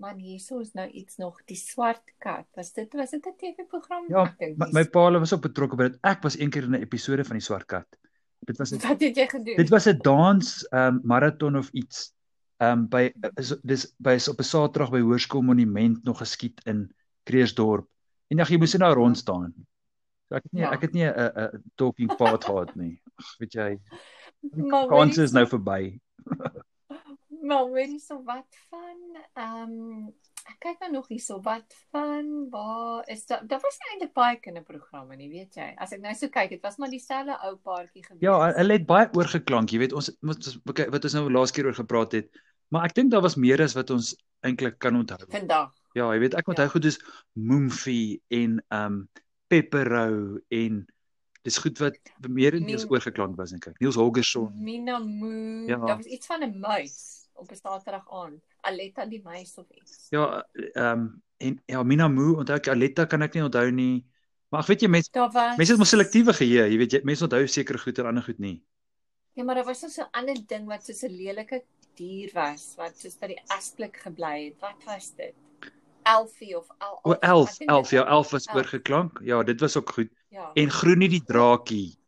man 0.00 0.18
hierso 0.18 0.58
is 0.64 0.72
nou 0.74 0.88
iets 0.88 1.20
nog 1.20 1.38
die 1.48 1.58
swart 1.60 2.02
kat. 2.24 2.48
Was 2.58 2.72
dit 2.76 2.92
was 2.96 3.12
dit 3.14 3.26
'n 3.26 3.36
TV-program? 3.36 4.08
Ja, 4.08 4.26
my, 4.56 4.68
my 4.72 4.84
pa 4.88 5.10
was 5.18 5.32
ook 5.32 5.46
betrokke 5.46 5.76
by 5.76 5.90
dit. 5.90 5.98
Ek 6.02 6.22
was 6.22 6.36
eendag 6.36 6.64
in 6.64 6.74
'n 6.74 6.82
episode 6.82 7.24
van 7.24 7.36
die 7.36 7.44
swart 7.44 7.66
kat. 7.66 7.86
Dit 8.40 8.58
was 8.58 8.70
het, 8.74 8.82
Wat 8.82 9.00
het 9.00 9.16
jy 9.16 9.28
gedoen? 9.28 9.56
Dit 9.56 9.68
was 9.68 9.86
'n 9.86 9.98
dans 10.02 10.66
um, 10.72 11.00
marathon 11.04 11.56
of 11.56 11.70
iets. 11.72 12.12
Ehm 12.60 12.78
um, 12.78 12.88
by 12.92 13.08
is 13.40 13.54
dis 13.64 13.86
by 13.96 14.18
is 14.20 14.28
op 14.28 14.38
'n 14.38 14.44
Saterdag 14.44 14.90
by 14.92 15.00
Hoërskool 15.00 15.42
Monument 15.42 16.02
nog 16.04 16.18
geskiet 16.18 16.60
in 16.68 16.92
Kreersdorp. 17.24 17.88
En 18.28 18.36
ja, 18.36 18.44
jy 18.44 18.58
moes 18.58 18.76
nou 18.76 18.94
rond 18.94 19.16
staan. 19.16 19.54
So 20.28 20.36
ek 20.36 20.44
het 20.44 20.52
nie 20.52 20.62
ja. 20.62 20.72
ek 20.72 20.80
het 20.80 20.92
nie 20.92 21.06
'n 21.08 21.32
'n 21.40 21.62
talking 21.74 22.16
part 22.16 22.44
gehad 22.44 22.74
nie. 22.76 23.00
Ag, 23.16 23.36
weet 23.38 23.52
jy. 23.52 23.78
Kans 24.88 25.18
is 25.18 25.32
nou 25.32 25.46
verby. 25.46 26.00
Maar 27.48 27.70
weet 27.72 27.90
jy 27.90 27.98
so 27.98 28.22
wat 28.24 28.46
van 28.68 28.98
ehm 29.34 29.72
um, 29.72 30.12
ek 30.50 30.58
kyk 30.60 30.80
nou 30.80 30.90
nog 30.92 31.08
hierso 31.08 31.40
wat 31.44 31.74
van 31.90 32.48
waar 32.50 33.08
is 33.08 33.26
daar 33.26 33.46
daar 33.46 33.60
was 33.62 33.78
eintlik 33.90 34.12
baie 34.12 34.36
kinderprogramme 34.40 35.16
nie 35.16 35.28
weet 35.32 35.56
jy 35.56 35.68
as 35.76 35.92
ek 35.92 36.02
nou 36.04 36.14
so 36.14 36.28
kyk 36.28 36.50
dit 36.50 36.62
was 36.62 36.76
maar 36.76 36.92
dieselfde 36.92 37.36
ou 37.46 37.56
paartjie 37.56 38.04
gewees 38.04 38.22
Ja 38.24 38.52
hulle 38.56 38.78
het 38.78 38.86
baie 38.86 39.08
oorgeklank 39.16 39.72
jy 39.72 39.82
weet 39.84 39.96
ons 39.96 40.10
wat 40.20 40.50
wat 40.94 41.08
ons 41.08 41.16
nou 41.18 41.30
laas 41.30 41.52
keer 41.52 41.70
oor 41.70 41.78
gepraat 41.80 42.16
het 42.18 42.30
maar 42.70 42.88
ek 42.88 42.96
dink 42.98 43.12
daar 43.12 43.24
was 43.26 43.36
meer 43.36 43.62
as 43.62 43.76
wat 43.78 43.90
ons 43.94 44.14
eintlik 44.46 44.78
kan 44.78 44.96
onthou 44.96 45.26
Vandag 45.28 45.74
Ja 45.98 46.06
jy 46.14 46.20
weet 46.22 46.38
ek 46.38 46.48
onthou 46.48 46.68
ja. 46.68 46.72
goed 46.72 46.86
dis 46.86 47.00
Moomfie 47.34 48.22
en 48.28 48.60
ehm 48.68 48.86
um, 48.86 49.02
Pepperou 49.50 50.38
en 50.54 50.84
dis 51.42 51.56
goed 51.58 51.80
wat 51.82 51.96
meer 52.28 52.54
en 52.54 52.62
meer 52.64 52.84
oorgeklank 52.86 53.34
was 53.36 53.50
dink 53.50 53.66
ek 53.66 53.80
Niels 53.82 53.98
Holgersson 53.98 54.52
Mina 54.54 55.00
Moo 55.02 55.66
ja. 55.66 55.80
daar 55.82 55.98
was 55.98 56.06
iets 56.06 56.30
van 56.30 56.46
'n 56.46 56.60
muis 56.60 57.20
op 57.40 57.50
'n 57.50 57.54
Saterdag 57.54 58.06
aan. 58.10 58.40
Aletta 58.60 59.06
die 59.06 59.20
meis 59.24 59.54
of 59.56 59.66
iets. 59.70 60.06
Ja, 60.10 60.46
ehm 60.52 61.00
um, 61.00 61.22
en 61.36 61.62
ja, 61.66 61.82
Mina 61.82 62.08
Moo, 62.08 62.36
onthou 62.36 62.56
ek 62.56 62.68
Aletta 62.68 63.06
kan 63.06 63.22
ek 63.22 63.34
nie 63.34 63.44
onthou 63.44 63.70
nie. 63.70 64.06
Maar 64.48 64.60
ek 64.60 64.66
weet 64.66 64.82
jy 64.84 64.88
mense 64.88 65.10
mense 65.56 65.72
het 65.72 65.78
mos 65.78 65.88
selektiewe 65.94 66.32
geheue, 66.36 66.66
jy 66.72 66.78
weet 66.78 66.92
jy 66.92 67.00
mense 67.04 67.24
onthou 67.24 67.46
seker 67.46 67.78
goed 67.78 67.98
en 67.98 68.06
ander 68.06 68.26
goed 68.26 68.38
nie. 68.38 68.62
Ja, 69.38 69.44
maar 69.44 69.54
daar 69.54 69.64
was 69.64 69.80
so 69.80 70.02
'n 70.02 70.08
ander 70.12 70.36
ding 70.46 70.66
wat 70.66 70.84
so 70.84 71.06
'n 71.06 71.16
lelike 71.16 71.62
dier 72.00 72.32
was 72.34 72.72
wat 72.80 72.98
soos 72.98 73.20
by 73.20 73.30
die 73.34 73.40
asblik 73.52 74.00
gebly 74.06 74.34
het. 74.48 74.58
Wat 74.64 74.88
was 74.88 75.12
dit? 75.20 75.36
Elfie 76.08 76.54
of 76.56 76.68
Al 76.80 76.98
O, 77.04 77.14
elf, 77.20 77.58
elf, 77.68 77.90
ja, 77.92 78.06
elf 78.08 78.32
was 78.32 78.48
oorgeklank. 78.56 79.20
Ja, 79.24 79.42
dit 79.44 79.60
was 79.60 79.76
ook 79.76 79.92
goed. 80.00 80.08
Ja. 80.32 80.50
En 80.56 80.70
Groenie 80.72 81.12
die 81.12 81.24
draakie 81.24 82.00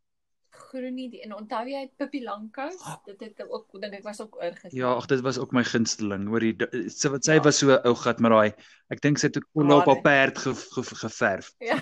groenie 0.73 1.09
die 1.13 1.21
en 1.27 1.35
onthou 1.37 1.63
jy 1.69 1.83
Pippi 2.01 2.23
Langkous 2.25 2.79
ah. 2.89 2.97
dit 3.09 3.21
het 3.27 3.45
ook 3.45 3.77
dink 3.83 3.99
ek 3.99 4.07
was 4.07 4.23
ook 4.25 4.39
oorgesit 4.41 4.77
ja 4.79 4.95
ag 4.97 5.09
dit 5.11 5.23
was 5.25 5.41
ook 5.43 5.55
my 5.57 5.65
gunsteling 5.69 6.29
hoor 6.33 6.45
die 6.45 6.89
sy 6.93 7.13
wat 7.13 7.29
sy 7.29 7.39
ja. 7.39 7.45
was 7.47 7.61
so 7.63 7.77
ou 7.77 7.95
gat 8.05 8.23
met 8.25 8.35
daai 8.35 8.51
ek 8.95 9.05
dink 9.05 9.21
sy 9.21 9.31
het 9.31 9.41
ook 9.41 9.77
op 9.77 9.91
haar 9.91 10.03
perd 10.07 10.43
ge, 10.45 10.55
ge, 10.57 10.87
geverf 11.05 11.53
ja 11.71 11.81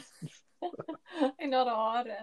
en 1.43 1.57
haar 1.59 1.73
hare 1.75 2.19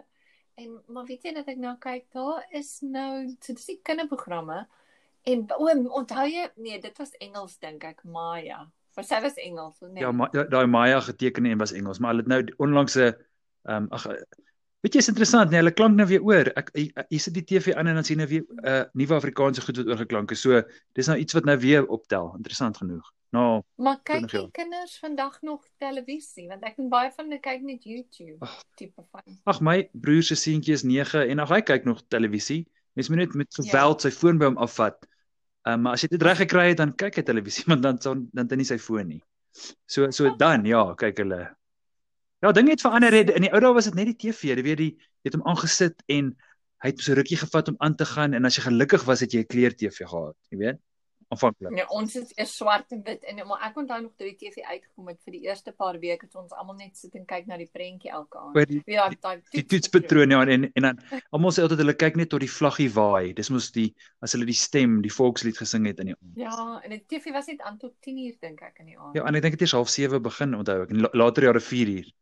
en 0.58 0.76
maar 0.94 1.08
weet 1.08 1.28
jy 1.28 1.36
dat 1.38 1.52
ek 1.54 1.62
nou 1.62 1.76
kyk 1.84 2.08
daar 2.18 2.44
is 2.60 2.78
nou 2.84 3.12
so 3.40 3.54
dis 3.54 3.72
die 3.74 3.80
kinderprogramme 3.88 4.66
en 5.28 5.46
o 5.58 5.70
onthou 6.02 6.26
jy 6.30 6.48
nee 6.56 6.82
dit 6.82 7.00
was 7.04 7.14
Engels 7.20 7.58
dink 7.64 7.84
ek 7.84 8.04
Maya 8.18 8.66
vir 8.98 9.08
sy 9.08 9.22
was 9.24 9.40
Engels 9.44 9.80
nee 9.86 10.04
ja 10.04 10.44
daai 10.56 10.68
Maya 10.68 11.00
geteken 11.12 11.46
en 11.46 11.64
was 11.64 11.76
Engels 11.76 12.00
maar 12.00 12.16
hulle 12.16 12.26
het 12.26 12.34
nou 12.34 12.42
onlangs 12.68 12.98
'n 12.98 13.14
ehm 13.68 13.84
um, 13.84 13.88
ag 13.92 14.08
Weet 14.86 14.94
jy 14.94 15.02
is 15.02 15.10
interessant, 15.10 15.50
nee, 15.50 15.58
hulle 15.58 15.74
klank 15.74 15.96
nou 15.98 16.06
weer 16.08 16.22
oor. 16.24 16.50
Ek 16.60 16.68
jy 16.78 17.18
sit 17.20 17.34
die 17.34 17.42
TV 17.50 17.74
aan 17.74 17.90
en 17.90 17.98
dan 17.98 18.06
sien 18.06 18.20
jy 18.22 18.28
weer 18.30 18.44
'n 18.46 18.68
uh, 18.72 18.84
nuwe 18.94 19.16
Afrikaanse 19.18 19.64
goed 19.66 19.80
wat 19.82 19.90
oorgeklank 19.90 20.32
is. 20.32 20.42
So 20.46 20.62
dis 20.94 21.10
nou 21.10 21.18
iets 21.18 21.34
wat 21.34 21.46
nou 21.50 21.58
weer 21.58 21.88
optel. 21.88 22.30
Interessant 22.38 22.78
genoeg. 22.78 23.08
Nou, 23.36 23.64
maar 23.76 23.98
kyk 24.08 24.30
die 24.32 24.46
kinders 24.56 24.94
vandag 25.04 25.42
nog 25.42 25.66
televisie 25.84 26.46
want 26.48 26.64
ek 26.64 26.78
en 26.80 26.88
baie 26.90 27.10
van 27.12 27.26
hulle 27.26 27.42
kyk 27.44 27.66
net 27.68 27.84
YouTube 27.84 28.38
ach, 28.40 28.62
tipe 28.80 29.04
van. 29.12 29.36
Ag 29.52 29.60
my 29.60 29.90
broer 29.92 30.24
se 30.24 30.38
seentjie 30.40 30.78
is 30.78 30.86
9 30.88 31.26
en 31.34 31.44
ag 31.44 31.52
hy 31.52 31.60
kyk 31.62 31.90
nog 31.90 32.06
televisie. 32.08 32.64
Mens 32.96 33.10
moet 33.10 33.26
net 33.26 33.36
met 33.36 33.60
geweld 33.60 34.02
ja. 34.02 34.08
sy 34.08 34.14
foon 34.16 34.40
by 34.40 34.48
hom 34.48 34.62
afvat. 34.64 35.04
Um, 35.68 35.84
maar 35.84 35.98
as 35.98 36.06
jy 36.06 36.14
dit 36.14 36.24
reg 36.24 36.40
gekry 36.46 36.70
het 36.72 36.80
dan 36.80 36.94
kyk 36.96 37.16
hy 37.20 37.26
televisie, 37.28 37.66
maar 37.68 37.82
dan 37.84 38.00
dan 38.04 38.28
dan 38.34 38.48
dan 38.48 38.62
nie 38.62 38.68
sy 38.68 38.78
foon 38.80 39.10
nie. 39.12 39.22
So 39.90 40.12
so 40.16 40.32
dan 40.40 40.66
ja, 40.70 40.84
kyk 40.96 41.24
hulle. 41.24 41.42
Ja, 42.46 42.52
dinge 42.54 42.76
het 42.76 42.84
verander. 42.86 43.16
In 43.18 43.48
die 43.48 43.52
ou 43.52 43.60
dae 43.60 43.74
was 43.74 43.90
dit 43.90 43.98
net 43.98 44.12
die 44.12 44.20
TV. 44.28 44.54
Jy 44.54 44.64
weet 44.64 44.84
die 44.84 44.92
jy 44.96 45.32
het 45.32 45.40
hom 45.40 45.48
aangesit 45.50 46.04
en 46.14 46.36
hy 46.84 46.92
het 46.94 47.02
so 47.02 47.18
rukkie 47.18 47.40
gevat 47.42 47.72
om 47.72 47.80
aan 47.84 47.96
te 47.98 48.06
gaan 48.06 48.38
en 48.38 48.46
as 48.46 48.60
jy 48.60 48.68
gelukkig 48.68 49.04
was 49.10 49.24
het 49.26 49.34
jy 49.34 49.42
'n 49.44 49.50
kleur 49.50 49.74
TV 49.74 50.06
gehad, 50.06 50.38
jy 50.54 50.58
weet 50.62 50.80
aanvanklik. 51.34 51.74
Nee, 51.76 51.86
ons 51.94 52.16
is 52.20 52.32
eers 52.36 52.54
swart 52.58 52.94
en 52.96 53.02
wit 53.06 53.24
en 53.28 53.42
maar 53.48 53.66
ek 53.68 53.80
onthou 53.82 54.00
nog 54.04 54.14
toe 54.20 54.30
die 54.30 54.36
TV 54.40 54.64
uitgekom 54.64 55.10
het 55.12 55.20
vir 55.26 55.36
die 55.36 55.42
eerste 55.48 55.74
paar 55.76 56.00
weke 56.00 56.28
het 56.28 56.36
ons 56.40 56.54
almal 56.56 56.78
net 56.80 57.00
sit 57.00 57.16
en 57.20 57.26
kyk 57.28 57.50
na 57.50 57.58
die 57.60 57.70
prentjie 57.72 58.12
elke 58.16 58.40
aand. 58.40 58.60
Die, 58.72 58.82
ja, 58.94 59.08
daai 59.24 59.42
die 59.56 59.66
toetspatroon 59.74 60.36
ja 60.36 60.44
en 60.46 60.70
en 60.70 60.88
dan 60.90 61.02
almal 61.36 61.56
sê 61.56 61.66
altyd 61.66 61.84
hulle 61.84 61.98
kyk 62.00 62.20
net 62.22 62.32
tot 62.34 62.44
die 62.46 62.52
vlaggie 62.52 62.90
waai. 62.96 63.34
Dis 63.38 63.52
mos 63.54 63.72
die 63.76 63.90
as 64.24 64.36
hulle 64.38 64.48
die 64.48 64.58
stem, 64.58 65.02
die 65.06 65.14
volkslied 65.14 65.60
gesing 65.60 65.90
het 65.90 66.00
in 66.04 66.14
die 66.14 66.18
aand. 66.18 66.38
Ja, 66.40 66.80
en 66.84 66.96
die 66.96 67.04
TV 67.04 67.36
was 67.36 67.52
net 67.52 67.66
aan 67.68 67.80
tot 67.82 67.98
10 68.08 68.24
uur 68.28 68.38
dink 68.48 68.64
ek 68.64 68.80
in 68.84 68.94
die 68.94 69.00
aand. 69.00 69.18
Ja, 69.20 69.28
en 69.28 69.36
ek 69.36 69.48
dink 69.48 69.60
dit 69.60 69.68
is 69.68 69.76
half 69.76 69.92
7 69.92 70.24
begin 70.24 70.56
onthou 70.58 70.80
ek 70.86 70.96
en 70.96 71.10
later 71.12 71.52
jare 71.52 71.64
4 71.64 71.94
uur. 71.98 72.16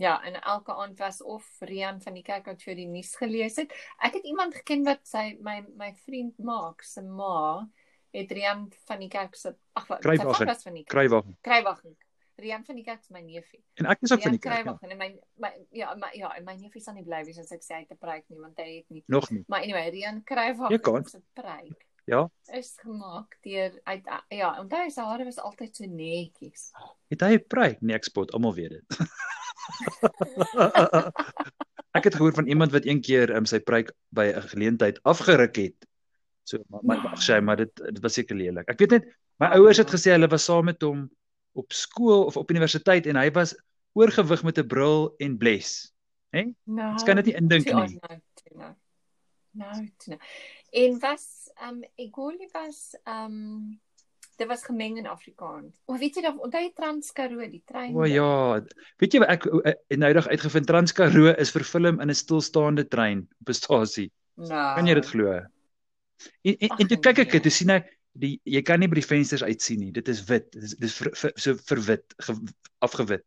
Ja, 0.00 0.16
en 0.24 0.34
elke 0.40 0.74
aand 0.74 0.98
was 0.98 1.22
of 1.22 1.46
Rian 1.60 2.00
van 2.02 2.14
die 2.16 2.24
kerk 2.26 2.48
wat 2.50 2.62
vir 2.64 2.74
die 2.74 2.88
nuus 2.90 3.12
gelees 3.20 3.58
het. 3.60 3.74
Ek 4.02 4.16
het 4.16 4.24
iemand 4.26 4.56
geken 4.56 4.86
wat 4.88 5.04
sy 5.06 5.36
my 5.44 5.60
my 5.78 5.92
vriend 6.06 6.38
Maak 6.42 6.82
se 6.82 7.04
ma 7.04 7.68
het 8.12 8.30
Rian 8.30 8.68
van 8.84 9.02
die 9.02 9.08
kerk 9.08 9.36
se 9.36 9.54
ag 9.72 9.86
wat 9.88 10.04
was 10.04 10.62
van 10.62 10.74
die 10.74 10.84
Kruiwagen. 10.84 11.36
Kruiwagen. 11.40 11.96
Rian 12.42 12.64
van 12.64 12.74
die 12.74 12.84
kerk 12.84 13.00
is 13.00 13.08
my 13.12 13.20
neefie. 13.20 13.62
En 13.80 13.86
ek 13.92 13.98
is 14.04 14.12
ook 14.12 14.22
van 14.22 14.32
die 14.36 14.40
kerk. 14.40 14.62
Kruiwagen 14.62 14.88
ja. 14.88 14.94
en 14.94 14.98
my, 14.98 15.08
my 15.44 15.52
ja, 15.70 15.94
my 15.94 16.10
ja, 16.18 16.28
en 16.36 16.44
my 16.44 16.54
neefie 16.60 16.82
sal 16.82 16.94
nie 16.96 17.04
bly 17.06 17.22
wees 17.28 17.38
as 17.40 17.52
ek 17.54 17.62
sê 17.64 17.72
hy 17.80 17.86
te 17.88 17.96
preek 18.00 18.24
nie 18.28 18.40
want 18.40 18.56
hy 18.60 18.68
het 18.80 18.88
nie. 18.92 19.02
Nog 19.06 19.30
nie. 19.32 19.44
Maar 19.48 19.62
anyway, 19.68 19.88
Rian 19.94 20.22
Kruiwagen 20.28 21.04
se 21.08 21.20
preek. 21.38 21.88
Ja. 22.10 22.30
Is 22.52 22.74
gemaak 22.82 23.38
deur 23.46 23.72
uit 23.84 24.04
ja, 24.34 24.60
onthou 24.60 24.90
sy 24.90 25.02
hare 25.06 25.24
was 25.24 25.38
altyd 25.38 25.76
so 25.76 25.84
netjies. 25.86 26.72
Het 27.12 27.20
hy 27.22 27.32
'n 27.38 27.46
preek? 27.46 27.80
Nee, 27.80 27.96
ek 27.96 28.04
spot, 28.10 28.32
almal 28.34 28.54
weet 28.58 28.72
dit. 28.76 28.86
ek 31.98 32.04
het 32.08 32.14
gehoor 32.14 32.34
van 32.34 32.50
iemand 32.50 32.72
wat 32.72 32.86
een 32.88 33.00
keer 33.00 33.30
um, 33.36 33.46
sy 33.46 33.60
preek 33.60 33.92
by 34.10 34.32
'n 34.34 34.48
geleentheid 34.50 35.02
afgeruk 35.02 35.56
het 35.56 35.86
So 36.44 36.62
maar 36.68 36.84
maar 36.84 37.12
ag 37.14 37.22
sy 37.22 37.38
maar 37.40 37.56
dit 37.56 37.74
dit 37.76 38.00
was 38.02 38.18
seker 38.18 38.36
lelik. 38.36 38.68
Ek 38.68 38.78
weet 38.82 38.98
net 38.98 39.10
my 39.42 39.52
ouers 39.58 39.80
het 39.82 39.90
gesê 39.90 40.14
hulle 40.14 40.30
was 40.30 40.44
saam 40.44 40.64
met 40.70 40.82
hom 40.82 41.06
op 41.58 41.72
skool 41.72 42.24
of 42.24 42.36
op 42.36 42.50
universiteit 42.50 43.06
en 43.06 43.18
hy 43.20 43.28
was 43.36 43.54
oorgewig 43.98 44.42
met 44.42 44.58
'n 44.58 44.66
bril 44.66 45.14
en 45.18 45.36
bles. 45.38 45.92
Hè? 46.32 46.48
Nou. 46.64 46.94
Ek 46.96 47.06
kan 47.06 47.16
dit 47.16 47.30
nie 47.30 47.36
indink 47.36 47.66
nie. 47.66 47.98
Nou. 48.56 48.74
Nou. 49.52 49.88
nou. 50.06 50.20
En 50.70 50.98
was 50.98 51.50
ehm 51.54 51.74
um, 51.74 51.88
Egoli 51.94 52.48
was 52.52 52.96
ehm 53.04 53.24
um, 53.24 53.80
dit 54.36 54.48
was 54.48 54.64
gemeng 54.64 54.96
in 54.98 55.06
Afrikaans. 55.06 55.82
O, 55.84 55.96
weet 55.98 56.16
jy 56.16 56.22
dan 56.22 56.40
onthou 56.40 56.62
jy 56.62 56.72
Transkaroo 56.74 57.48
die 57.50 57.62
trein? 57.64 57.94
O 57.94 58.04
ja. 58.08 58.62
Weet 58.96 59.12
jy 59.12 59.20
wat 59.22 59.28
ek 59.28 59.46
noudig 59.88 60.28
uitgevind 60.28 60.66
Transkaroo 60.66 61.34
is 61.36 61.52
vervilm 61.54 62.00
in 62.00 62.10
'n 62.10 62.14
stilstaande 62.14 62.88
trein 62.88 63.28
op 63.40 63.48
'n 63.48 63.58
stasie. 63.60 64.10
Nou. 64.34 64.74
Kan 64.74 64.86
jy 64.86 64.94
dit 64.94 65.06
glo? 65.06 65.40
En 66.42 66.56
en, 66.58 66.78
en 66.78 66.88
toe 66.92 66.98
kyk 66.98 67.24
ek 67.26 67.36
dit, 67.38 67.48
nee. 67.48 67.58
sien 67.58 67.74
ek 67.74 67.90
die 68.12 68.32
jy 68.44 68.62
kan 68.66 68.82
nie 68.82 68.88
by 68.92 69.00
die 69.00 69.06
vensters 69.06 69.44
uitsien 69.44 69.80
nie. 69.80 69.92
Dit 69.92 70.08
is 70.12 70.24
wit. 70.28 70.50
Dit 70.52 70.68
is 70.68 70.76
dis 70.80 70.96
vir, 71.00 71.12
vir, 71.16 71.34
so 71.40 71.56
verwit, 71.68 72.16
ge, 72.26 72.36
afgewit. 72.84 73.24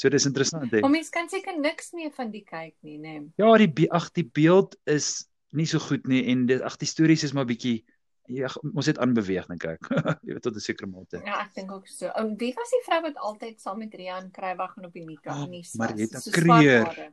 So 0.00 0.08
dis 0.08 0.26
interessant 0.28 0.70
hè. 0.72 0.80
Maar 0.80 0.94
mens 0.94 1.10
kan 1.12 1.28
seker 1.28 1.58
niks 1.60 1.90
meer 1.92 2.12
van 2.16 2.30
die 2.32 2.44
kyk 2.46 2.76
nie, 2.86 2.96
nê. 2.98 3.18
Nee. 3.20 3.32
Ja, 3.40 3.52
die 3.60 3.90
ag 3.92 4.08
die 4.16 4.24
beeld 4.24 4.78
is 4.88 5.26
nie 5.56 5.66
so 5.66 5.82
goed 5.82 6.06
nie 6.08 6.22
en 6.30 6.46
dit 6.48 6.62
ag 6.62 6.78
die 6.80 6.88
stories 6.88 7.26
is 7.26 7.34
maar 7.34 7.48
bietjie 7.48 7.82
ja, 8.30 8.46
ons 8.70 8.86
het 8.86 9.00
aanbeweeg 9.02 9.48
dink 9.50 9.64
ek. 9.66 9.88
jy 10.26 10.36
weet 10.36 10.44
tot 10.44 10.56
'n 10.56 10.62
sekere 10.62 10.88
mate. 10.88 11.20
Ja, 11.26 11.40
ek 11.42 11.54
dink 11.58 11.72
ook 11.74 11.88
so. 11.90 12.08
En 12.14 12.36
wie 12.38 12.52
was 12.56 12.70
die 12.70 12.82
vrou 12.86 13.00
wat 13.08 13.18
altyd 13.18 13.60
saam 13.60 13.82
met 13.82 13.94
Rian 13.94 14.30
Krywag 14.30 14.76
en 14.78 14.86
op 14.86 14.94
die 14.94 15.04
Nika 15.04 15.34
oh, 15.34 15.48
nuus 15.50 15.74
was? 15.74 15.90
Marita 15.90 16.22
Kreer. 16.30 17.10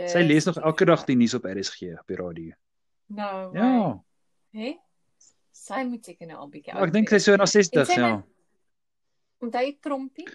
Sy 0.00 0.22
lees 0.24 0.46
nog 0.46 0.60
elke 0.62 0.86
dag 0.86 1.02
die 1.04 1.18
nuus 1.18 1.34
op 1.34 1.44
RSG 1.50 1.90
op 1.98 2.06
die 2.06 2.16
radio. 2.16 2.54
Nou. 3.10 3.56
Ja. 3.56 3.72
Hè? 4.54 4.74
Sy 5.50 5.82
moet 5.86 6.06
seker 6.06 6.28
nou 6.30 6.38
al 6.44 6.50
bietjie 6.52 6.74
oud. 6.74 6.84
Ek 6.86 6.94
dink 6.94 7.10
sy 7.12 7.18
so 7.22 7.36
na 7.38 7.46
60, 7.50 7.90
ja. 7.98 8.12
Om 9.40 9.50
daai 9.52 9.76
trompie? 9.82 10.28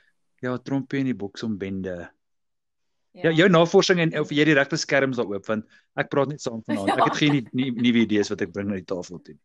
Ja, 0.44 0.58
trompie 0.62 1.02
in 1.04 1.10
die 1.10 1.18
boks 1.18 1.46
om 1.46 1.58
bende. 1.62 1.96
Ja. 3.16 3.30
ja, 3.30 3.32
jou 3.32 3.48
navorsing 3.48 4.02
en 4.04 4.12
of 4.20 4.32
jy 4.36 4.44
die 4.50 4.56
regte 4.58 4.76
skerms 4.76 5.16
daar 5.22 5.30
oop 5.32 5.46
want 5.48 5.78
ek 5.96 6.10
praat 6.12 6.34
net 6.34 6.44
saam 6.44 6.60
vanaand. 6.68 6.90
Ja. 6.92 6.98
Ek 7.00 7.14
het 7.14 7.20
geen 7.22 7.46
nie 7.58 7.70
nuwe 7.72 8.02
idees 8.04 8.32
wat 8.34 8.44
ek 8.44 8.52
bring 8.56 8.68
na 8.68 8.80
die 8.82 8.88
tafel 8.90 9.22
toe. 9.24 9.38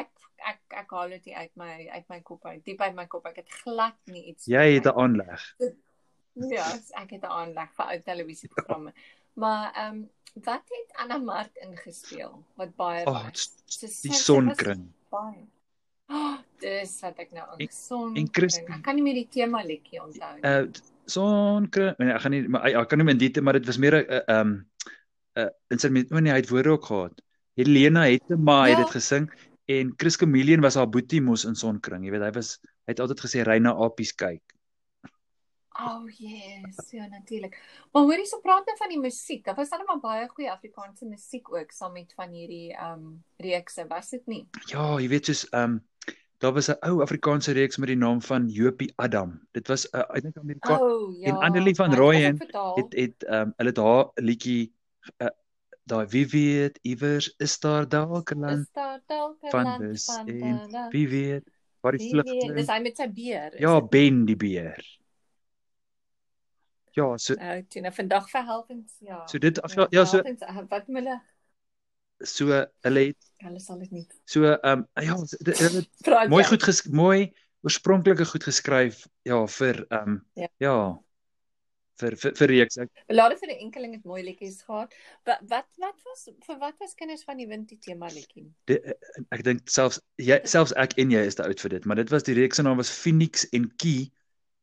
ek 0.00 0.10
ek 0.50 0.78
ek 0.80 0.96
haal 0.96 1.14
dit 1.14 1.28
uit 1.30 1.52
my 1.60 1.70
uit 1.92 2.08
my 2.10 2.18
kop 2.26 2.48
uit. 2.48 2.64
Diep 2.66 2.82
uit 2.82 2.96
my 2.96 3.06
kop. 3.12 3.28
Ek 3.30 3.38
het 3.44 3.60
glad 3.62 3.94
nie 4.10 4.24
iets. 4.32 4.50
Jy 4.50 4.64
het 4.80 4.90
'n 4.90 4.98
aanleg. 4.98 5.46
Ja, 6.50 6.66
ek 6.98 7.14
het 7.14 7.22
'n 7.22 7.30
aanleg 7.38 7.70
vir 7.78 7.86
ou 7.86 7.98
televisieprogramme. 8.10 8.92
Maar 9.38 9.70
ehm 9.74 9.94
um, 9.94 10.10
wat 10.34 10.64
het 10.74 10.96
Anna 11.02 11.18
Mart 11.18 11.56
ingespeel? 11.62 12.44
Wat 12.54 12.74
baie 12.76 13.06
oh, 13.06 13.26
die 13.32 14.14
sonkring. 14.14 14.88
baie. 15.12 15.46
Oh, 16.08 16.38
dis 16.62 16.94
wat 17.04 17.18
ek 17.20 17.34
nou 17.36 17.44
aan 17.44 17.66
son 17.74 18.14
en 18.16 18.28
Christie 18.32 18.64
ek 18.64 18.80
kan 18.86 18.96
nie 18.96 19.04
meer 19.04 19.18
die 19.20 19.28
tema 19.28 19.60
liedjie 19.64 20.00
onthou 20.00 20.30
nie. 20.38 20.44
Uh, 20.48 20.64
sonkring 21.08 21.98
nee 22.00 22.14
ek 22.14 22.24
gaan 22.24 22.34
nie 22.36 22.42
maar 22.48 22.64
ek 22.68 22.88
kan 22.88 23.02
nie 23.02 23.12
in 23.12 23.20
dit 23.20 23.40
maar 23.44 23.58
dit 23.58 23.68
was 23.68 23.80
meer 23.82 23.98
'n 24.00 24.06
uh, 24.08 24.22
ehm 24.36 24.54
uh, 25.36 25.50
in 25.74 25.78
sy 25.78 25.92
met 25.92 26.12
oh 26.12 26.22
nee 26.24 26.32
hy 26.32 26.40
het 26.40 26.52
woorde 26.52 26.76
ook 26.76 26.88
gehad. 26.88 27.20
Helena 27.60 28.06
het 28.08 28.28
maar 28.36 28.68
ja. 28.68 28.76
het 28.76 28.86
dit 28.86 28.96
gesing 28.96 29.28
en 29.68 29.92
Chris 30.00 30.16
Chameleon 30.16 30.64
was 30.64 30.80
haar 30.80 30.88
boetie 30.88 31.20
mos 31.20 31.44
in 31.44 31.54
sonkring. 31.54 32.04
Jy 32.04 32.16
weet 32.16 32.24
hy 32.24 32.32
was 32.40 32.56
hy 32.88 32.96
het 32.96 33.00
altyd 33.04 33.20
gesê 33.20 33.44
ry 33.44 33.58
na 33.60 33.76
apies 33.76 34.14
kyk 34.16 34.42
Oh 35.78 36.08
yes, 36.10 36.90
ja 36.90 37.06
natuurlik. 37.06 37.54
Maar 37.92 38.02
hoorie 38.02 38.26
so 38.26 38.40
praat 38.42 38.66
nou 38.66 38.76
van 38.76 38.88
die 38.88 38.98
musiek. 38.98 39.44
Daar 39.44 39.54
was 39.54 39.70
maar 39.70 40.00
baie 40.00 40.28
goeie 40.28 40.50
Afrikaanse 40.50 41.06
musiek 41.06 41.52
ook 41.54 41.70
saam 41.70 41.92
met 41.92 42.12
van 42.16 42.32
hierdie 42.34 42.72
ehm 42.74 42.92
um, 42.92 43.24
reekse, 43.36 43.86
was 43.86 44.10
dit 44.10 44.26
nie? 44.26 44.48
Ja, 44.66 44.98
jy 44.98 45.08
weet 45.08 45.30
soos 45.30 45.44
ehm 45.48 45.78
um, 45.78 45.78
daar 46.38 46.52
was 46.52 46.68
'n 46.68 46.78
ou 46.80 47.02
Afrikaanse 47.02 47.52
reeks 47.52 47.76
met 47.76 47.88
die 47.88 47.96
naam 47.96 48.22
van 48.22 48.48
Jopie 48.48 48.92
Adam. 48.96 49.40
Dit 49.50 49.68
was 49.68 49.86
'n 49.90 49.96
uh, 49.96 50.16
ek 50.16 50.22
dink 50.22 50.36
Amerika 50.36 50.78
oh, 50.78 51.14
ja. 51.18 51.26
en 51.28 51.38
Annelie 51.38 51.74
van 51.74 51.94
Rooyen 51.94 52.38
het 52.74 52.92
het 52.94 53.24
ehm 53.24 53.40
um, 53.40 53.52
hulle 53.56 53.70
het 53.70 53.78
haar 53.78 54.10
liedjie 54.14 54.72
uh, 55.22 55.30
daai 55.84 56.06
wie 56.06 56.26
weet 56.26 56.78
iewers 56.82 57.34
is 57.38 57.58
daar 57.58 57.88
dalk 57.88 58.30
'n 58.34 58.38
land 58.38 58.68
van 59.50 59.78
dus 59.78 60.08
en 60.26 60.88
wie 60.90 61.08
weet 61.08 61.44
wat 61.80 61.98
die 61.98 62.08
vlug. 62.10 62.54
Dis 62.54 62.66
hy 62.66 62.80
met 62.82 62.96
sy 62.96 63.06
beer. 63.12 63.60
Ja, 63.60 63.80
Ben 63.82 64.24
die 64.24 64.36
beer. 64.36 64.97
Ja, 66.98 67.08
so 67.22 67.34
Nou, 67.38 67.56
toe 67.70 67.82
nou 67.84 67.92
vandag 67.94 68.30
verhelpings, 68.32 68.94
ja. 69.06 69.22
So 69.30 69.38
dit 69.38 69.60
ja, 69.74 69.86
ja 69.94 70.04
so 70.04 70.18
uh, 70.18 70.62
wat 70.70 70.86
hulle 70.90 71.18
so 72.26 72.62
hulle 72.86 73.04
het 73.10 73.28
hulle 73.44 73.60
sal 73.62 73.78
dit 73.84 73.90
nie. 73.94 74.06
So 74.26 74.46
ehm 74.54 74.82
um, 74.82 74.86
ja, 74.94 75.14
hulle 75.14 75.82
het 75.82 76.30
mooi 76.32 76.44
goed 76.48 76.64
ges, 76.66 76.82
mooi 76.90 77.28
oorspronklike 77.66 78.26
goed 78.32 78.48
geskryf 78.50 79.04
ja 79.28 79.44
vir 79.58 79.84
ehm 79.88 80.16
um, 80.16 80.24
ja. 80.34 80.50
ja 80.62 80.78
vir 81.98 82.14
vir 82.18 82.34
vir 82.38 82.52
reeks 82.54 82.78
ek. 82.82 82.90
Laat 83.10 83.34
dit 83.34 83.40
vir 83.44 83.50
'n 83.54 83.62
enkeling 83.66 83.94
het 83.96 84.04
mooi 84.04 84.22
liedjies 84.22 84.60
gehad. 84.66 84.94
Wat 85.26 85.40
wat 85.54 85.66
wat 85.78 85.98
was 86.10 86.28
vir 86.46 86.58
wat 86.58 86.76
was 86.82 86.94
kinders 86.94 87.24
van 87.24 87.38
die 87.38 87.46
wind 87.46 87.68
die 87.68 87.78
tema 87.78 88.10
liedjie? 88.10 88.46
Ek 89.34 89.42
dink 89.44 89.66
selfs 89.70 90.00
jy 90.16 90.40
selfs 90.44 90.74
ek 90.76 90.98
en 90.98 91.10
jy 91.14 91.26
is 91.26 91.38
te 91.38 91.46
oud 91.46 91.60
vir 91.60 91.78
dit, 91.78 91.84
maar 91.84 91.96
dit 91.96 92.10
was 92.10 92.26
die 92.26 92.34
reeks 92.38 92.56
se 92.56 92.62
naam 92.62 92.78
was 92.82 92.90
Phoenix 92.90 93.46
en 93.52 93.70
Key 93.76 94.10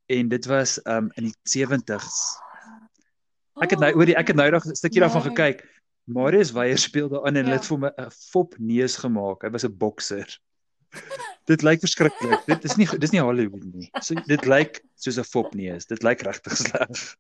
en 0.05 0.27
dit 0.27 0.45
was 0.45 0.79
um 0.83 1.09
in 1.13 1.29
die 1.29 1.35
70s. 1.57 2.17
Ek 3.63 3.71
het 3.71 3.79
nou 3.79 3.93
oor 3.95 4.05
die 4.05 4.17
ek 4.17 4.27
het 4.27 4.35
nou 4.35 4.49
nog 4.51 4.65
'n 4.65 4.75
stukkie 4.75 5.01
daarvan 5.01 5.21
gekyk. 5.31 5.63
Marius 6.03 6.51
Weyer 6.51 6.77
speel 6.77 7.09
daarin 7.09 7.35
en 7.35 7.45
ja. 7.45 7.51
het 7.51 7.65
vir 7.65 7.79
my 7.79 7.91
'n 7.97 8.11
fop 8.11 8.55
neus 8.57 8.95
gemaak. 8.95 9.41
Hy 9.41 9.49
was 9.49 9.65
'n 9.65 9.77
bokser. 9.77 10.39
dit 11.51 11.61
lyk 11.61 11.79
verskriklik. 11.79 12.45
Dit 12.45 12.63
is 12.63 12.75
nie 12.75 12.87
dis 12.99 13.11
nie 13.11 13.21
Hollywood 13.21 13.63
nie. 13.63 13.89
So 14.01 14.13
dit 14.27 14.45
lyk 14.45 14.83
soos 14.95 15.17
'n 15.17 15.23
fop 15.23 15.53
neus. 15.55 15.85
Dit 15.85 16.03
lyk 16.03 16.21
regtig 16.21 16.57
sleg. 16.57 17.15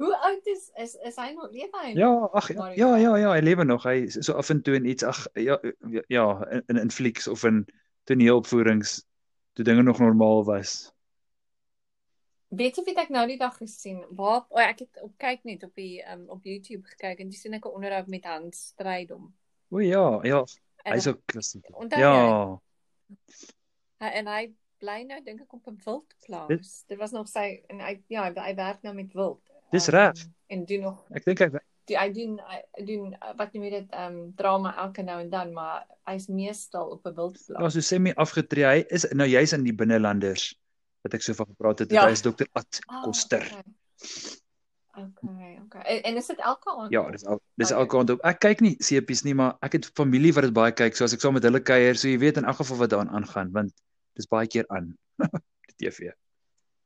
Hoe 0.00 0.16
oud 0.16 0.46
is 0.46 0.70
is 0.80 0.94
is 1.04 1.16
hy 1.16 1.32
nog 1.36 1.50
lewe 1.52 1.76
hy? 1.82 1.92
Ja, 1.98 2.28
ag 2.32 2.48
ja, 2.48 2.70
ja 2.72 2.96
ja 2.96 3.16
ja, 3.16 3.32
hy 3.32 3.40
lewe 3.44 3.64
nog. 3.64 3.84
Hy 3.84 4.08
so 4.08 4.32
af 4.32 4.50
en 4.50 4.62
toe 4.62 4.74
in 4.74 4.88
iets 4.88 5.04
ag 5.04 5.26
ja 5.34 5.60
ja 6.08 6.26
in 6.66 6.76
in 6.76 6.90
flieks 6.90 7.28
of 7.28 7.44
in 7.44 7.66
toneelopvoerings 8.04 9.04
toe 9.52 9.64
dinge 9.64 9.82
nog 9.82 9.98
normaal 9.98 10.44
was. 10.44 10.92
Weet 12.50 12.76
jy 12.76 12.84
wat 12.88 13.04
ek 13.04 13.12
nou 13.14 13.26
die 13.30 13.38
dag 13.38 13.54
gesien? 13.56 14.00
Waar 14.18 14.42
oh, 14.48 14.62
ek 14.62 14.82
het 14.82 15.02
op 15.04 15.12
kyk 15.22 15.44
net 15.46 15.62
op 15.62 15.74
die 15.78 16.00
um, 16.02 16.24
op 16.34 16.46
YouTube 16.46 16.82
gekyk 16.94 17.22
en 17.22 17.30
dis 17.30 17.44
sien 17.44 17.54
ek 17.54 17.66
'n 17.66 17.76
onderhoud 17.78 18.08
met 18.10 18.24
Hans 18.26 18.72
Strydom. 18.72 19.30
O 19.70 19.78
ja, 19.78 20.18
ja. 20.26 20.42
Hy's 20.82 21.06
ook 21.06 21.22
onthou 21.78 22.00
Ja. 22.00 22.58
Hy 24.00 24.10
en 24.18 24.26
hy 24.26 24.42
bly 24.80 25.02
nou 25.06 25.20
dink 25.22 25.44
ek 25.44 25.52
op 25.52 25.68
'n 25.68 25.78
wildplaas. 25.84 26.84
Dit 26.88 26.98
was 26.98 27.14
nog 27.14 27.28
sy 27.28 27.62
en 27.68 27.80
hy 27.80 28.02
ja, 28.08 28.26
hy, 28.26 28.34
hy 28.34 28.54
werk 28.54 28.82
nou 28.82 28.94
met 28.94 29.12
wild. 29.12 29.42
Dis 29.70 29.86
Ehm, 29.86 29.96
reg. 29.96 30.26
En 30.46 30.64
doen 30.64 30.80
nog 30.80 31.06
Ek 31.10 31.24
dink 31.24 31.38
hy 31.38 31.59
hy 31.98 32.08
doen 32.12 32.38
hy 32.50 32.84
doen 32.86 33.16
wat 33.36 33.52
noem 33.54 33.64
jy 33.64 33.70
dit 33.70 33.90
ehm 33.90 34.16
um, 34.18 34.32
drama 34.36 34.74
elke 34.76 35.02
nou 35.02 35.20
en 35.20 35.30
dan, 35.30 35.52
maar 35.52 35.86
hy's 36.06 36.26
meestal 36.28 36.90
op 36.90 37.06
'n 37.06 37.14
wildplaas. 37.14 37.60
ja, 37.62 37.68
so 37.70 37.80
semi 37.80 38.12
afgetree. 38.16 38.64
Hy 38.64 38.84
is 38.88 39.06
nou 39.12 39.28
juis 39.28 39.52
in 39.52 39.64
die 39.64 39.74
binnelanders 39.74 40.54
wat 41.02 41.14
ek 41.14 41.22
so 41.22 41.32
van 41.34 41.46
gepraat 41.46 41.78
het. 41.78 41.90
Ja. 41.90 42.00
Ja. 42.02 42.06
Hy 42.06 42.12
is 42.12 42.22
dokter 42.22 42.46
Ad 42.52 42.80
Ah, 42.86 43.02
Koster. 43.04 43.42
Okay, 44.90 45.12
okay. 45.24 45.58
okay. 45.64 45.82
En, 45.96 46.02
en 46.02 46.16
is 46.16 46.26
dit 46.26 46.38
elke 46.38 46.70
aand? 46.76 46.90
Ja, 46.92 47.10
dis 47.10 47.24
al 47.24 47.40
dis 47.54 47.70
Okay. 47.70 47.80
elke 47.82 47.98
aand 47.98 48.10
op. 48.10 48.20
Ek 48.26 48.40
kyk 48.42 48.60
nie 48.60 48.74
sepies 48.82 49.22
nie, 49.24 49.34
maar 49.34 49.56
ek 49.62 49.72
het 49.78 49.86
familie 49.94 50.32
wat 50.34 50.44
dit 50.44 50.52
baie 50.52 50.72
kyk, 50.72 50.96
so 50.96 51.04
as 51.04 51.14
ek 51.14 51.20
saam 51.22 51.32
met 51.38 51.42
hulle 51.46 51.60
kuier, 51.62 51.94
so 51.96 52.08
jy 52.08 52.18
weet 52.18 52.36
in 52.36 52.44
elk 52.44 52.56
geval 52.60 52.76
wat 52.82 52.90
daaraan 52.90 53.14
aangaan, 53.14 53.52
want 53.52 53.72
dis 54.18 54.26
baie 54.26 54.46
keer 54.50 54.66
aan 54.68 54.90
die 55.70 55.76
TV. 55.88 56.10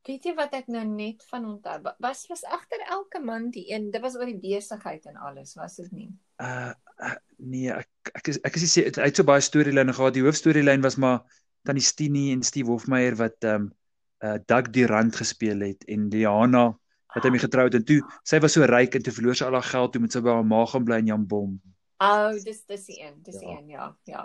Weet 0.05 0.27
jy 0.29 0.35
wat 0.37 0.53
ek 0.53 0.67
nou 0.69 0.83
net 0.85 1.23
van 1.31 1.47
onthou? 1.49 1.79
Wa- 1.87 1.95
Was 2.05 2.27
was 2.29 2.43
agter 2.45 2.83
elke 2.93 3.21
man 3.25 3.49
die 3.55 3.65
een, 3.73 3.91
dit 3.91 4.03
was 4.05 4.17
oor 4.19 4.29
die 4.29 4.37
besigheid 4.41 5.07
en 5.09 5.17
alles, 5.17 5.55
was 5.57 5.77
dit 5.81 5.93
nie? 5.93 6.11
Uh, 6.43 6.73
uh 7.01 7.15
nee, 7.39 7.71
ek 7.73 8.11
ek 8.21 8.29
is 8.33 8.39
ek 8.45 8.57
is 8.59 8.65
nie 8.67 8.73
seker 8.73 9.01
hy 9.03 9.09
het 9.09 9.17
so 9.21 9.25
baie 9.25 9.41
storielyne 9.45 9.95
gehad. 9.97 10.15
Die 10.17 10.25
hoofstorielyn 10.27 10.85
was 10.85 10.97
maar 11.01 11.23
Tannie 11.65 11.83
Stini 11.85 12.27
en 12.35 12.43
Steve 12.45 12.71
Hofmeyer 12.71 13.17
wat 13.21 13.41
ehm 13.49 13.69
um, 13.69 13.73
uh 14.25 14.37
Doug 14.49 14.71
Durant 14.73 15.17
gespeel 15.17 15.61
het 15.67 15.85
en 15.91 16.09
Liana 16.13 16.67
wat 17.15 17.27
mee 17.31 17.41
getroud 17.43 17.73
het 17.73 17.81
en 17.81 17.85
toe 17.87 18.01
sy 18.27 18.41
was 18.43 18.53
so 18.57 18.65
ryk 18.67 18.95
en 18.99 19.03
toe 19.07 19.13
verloor 19.15 19.37
sy 19.39 19.45
al 19.47 19.57
haar 19.59 19.69
geld 19.71 19.93
toe 19.95 20.01
met 20.03 20.13
sy 20.13 20.21
by 20.25 20.33
haar 20.35 20.47
ma 20.49 20.65
gaan 20.67 20.85
bly 20.85 20.99
in 21.03 21.11
Jambom. 21.13 21.53
O, 22.03 22.07
oh, 22.07 22.33
dis 22.45 22.65
dis 22.67 22.85
die 22.91 23.01
een, 23.01 23.17
dis 23.23 23.39
die 23.39 23.49
Ja. 23.49 23.57
een, 23.59 23.69
ja, 23.69 23.87
ja. 24.11 24.23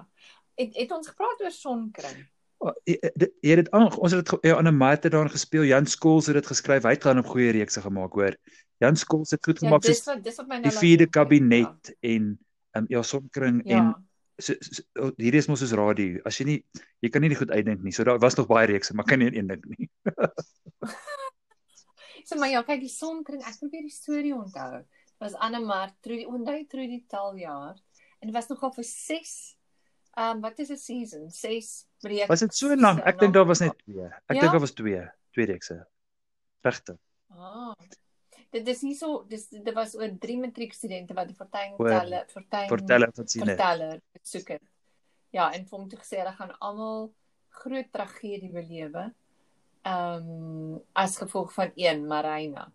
Het 0.59 0.75
het 0.75 0.91
ons 0.91 1.07
gepraat 1.07 1.41
oor 1.45 1.51
sonkring? 1.55 2.24
Oh, 2.60 2.74
jy 2.84 2.98
jy- 3.00 3.56
het 3.56 3.63
dit 3.63 3.70
aan 3.72 3.88
ons 3.96 4.12
het 4.12 4.25
dit 4.25 4.44
ja, 4.44 4.58
aan 4.58 4.68
'n 4.68 4.75
mate 4.78 5.10
daarin 5.10 5.32
gespeel. 5.32 5.63
Jan 5.63 5.86
Skols 5.88 6.25
het 6.28 6.36
dit 6.36 6.48
geskryf. 6.48 6.84
Hy 6.84 6.89
het 6.98 7.04
gaan 7.04 7.20
op 7.20 7.25
goeie 7.32 7.51
reekse 7.51 7.82
gemaak 7.82 8.12
hoor. 8.13 8.36
Jan 8.80 8.96
Skols 8.96 9.32
het 9.32 9.46
goed 9.46 9.60
Ja, 9.62 9.68
gemaak 9.68 9.82
dis 9.82 9.98
soos 10.04 10.16
wat 10.16 10.24
dis 10.24 10.36
wat 10.38 10.48
my 10.48 10.60
nou 10.60 10.70
die 10.70 10.78
vierde 10.80 11.04
dink, 11.08 11.12
kabinet 11.12 11.96
en 12.01 12.39
ehm 12.72 12.84
um, 12.84 12.86
ja, 12.88 13.01
Somkring 13.01 13.62
Ja. 13.66 13.78
en 13.78 13.84
ja. 13.86 14.04
so, 14.38 14.54
so 14.60 14.82
oh, 15.00 15.12
hierdie 15.18 15.39
is 15.39 15.48
mos 15.48 15.60
soos 15.60 15.72
radio. 15.72 16.20
As 16.25 16.38
jy 16.38 16.46
nie 16.46 16.66
jy 17.01 17.10
kan 17.10 17.22
nie 17.22 17.30
dit 17.30 17.38
goed 17.38 17.51
uitdink 17.51 17.82
nie. 17.84 17.92
So 17.92 18.04
daar 18.04 18.20
was 18.20 18.36
nog 18.36 18.48
baie 18.48 18.68
reekse, 18.68 18.94
maar 18.94 19.06
kan 19.06 19.20
nie 19.20 19.32
een 19.36 19.48
dink 19.48 19.66
nie. 19.66 19.89
So 22.30 22.36
maar 22.38 22.50
ja, 22.50 22.62
kyk 22.62 22.80
die 22.80 22.89
sonkring, 22.94 23.42
ek 23.42 23.58
probeer 23.58 23.82
die 23.82 23.89
storie 23.94 24.36
onthou. 24.36 24.84
Was 25.18 25.34
Anne 25.34 25.60
Mart, 25.66 25.96
Trudy, 26.01 26.25
onthou 26.30 26.66
Trudy 26.70 27.04
Taljaard 27.08 27.82
en 28.20 28.28
dit 28.28 28.36
was 28.36 28.48
nogal 28.48 28.72
vir 28.75 28.84
6 28.84 29.56
ehm 30.13 30.36
um, 30.36 30.42
wat 30.42 30.60
is 30.60 30.70
'n 30.70 30.78
season? 30.78 31.30
6 31.32 31.86
breek. 32.01 32.27
Was 32.32 32.39
dit 32.46 32.56
so 32.56 32.75
lank? 32.75 33.00
Ek 33.06 33.20
dink 33.20 33.34
daar 33.34 33.46
was 33.50 33.60
net 33.63 33.77
twee. 33.86 34.06
Ek 34.06 34.36
Ja? 34.36 34.41
dink 34.41 34.51
daar 34.51 34.63
was 34.65 34.72
twee, 34.77 35.01
twee 35.36 35.46
reekse. 35.46 35.79
Regtig. 36.65 36.98
Ah. 37.29 37.74
Dit 38.51 38.68
is 38.68 38.82
nie 38.82 38.96
so 38.98 39.24
dis 39.29 39.48
dit 39.50 39.74
was 39.75 39.94
oor 39.96 40.10
drie 40.20 40.39
matriekstudente 40.41 41.13
wat 41.13 41.27
die 41.29 41.36
Fortuin 41.38 41.75
telle 41.77 42.24
Fortuin 42.34 42.68
Vertel 42.72 43.01
het 43.06 43.18
wat 43.18 43.29
sien 43.32 43.44
het. 43.48 43.58
verteller 43.60 44.00
soek 44.24 44.48
het. 44.56 44.62
Ja, 45.32 45.51
en 45.53 45.68
hom 45.70 45.88
toe 45.89 46.00
gesê 46.00 46.18
hulle 46.24 46.34
gaan 46.34 46.56
almal 46.60 47.12
groot 47.62 47.91
tragedie 47.94 48.50
belewe. 48.51 49.13
Ehm 49.86 50.29
um, 50.29 50.82
as 50.94 51.18
gevolg 51.18 51.53
van 51.53 51.72
een 51.75 52.08
Marina. 52.08 52.72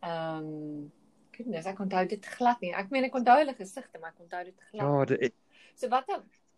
Ehm 0.00 0.38
um, 0.48 0.92
goodness, 1.36 1.66
ek 1.66 1.78
onthou 1.80 2.06
dit 2.08 2.26
glad 2.26 2.60
nie. 2.60 2.72
Ek 2.74 2.90
meen 2.90 3.04
ek 3.04 3.14
onthou 3.14 3.36
hulle 3.38 3.54
gesigte, 3.58 3.98
maar 4.00 4.10
ek 4.14 4.20
onthou 4.24 4.44
dit 4.44 4.58
glad. 4.70 4.82
Ja, 4.82 5.04
dit, 5.04 5.34
So 5.74 5.88
wat 5.90 6.06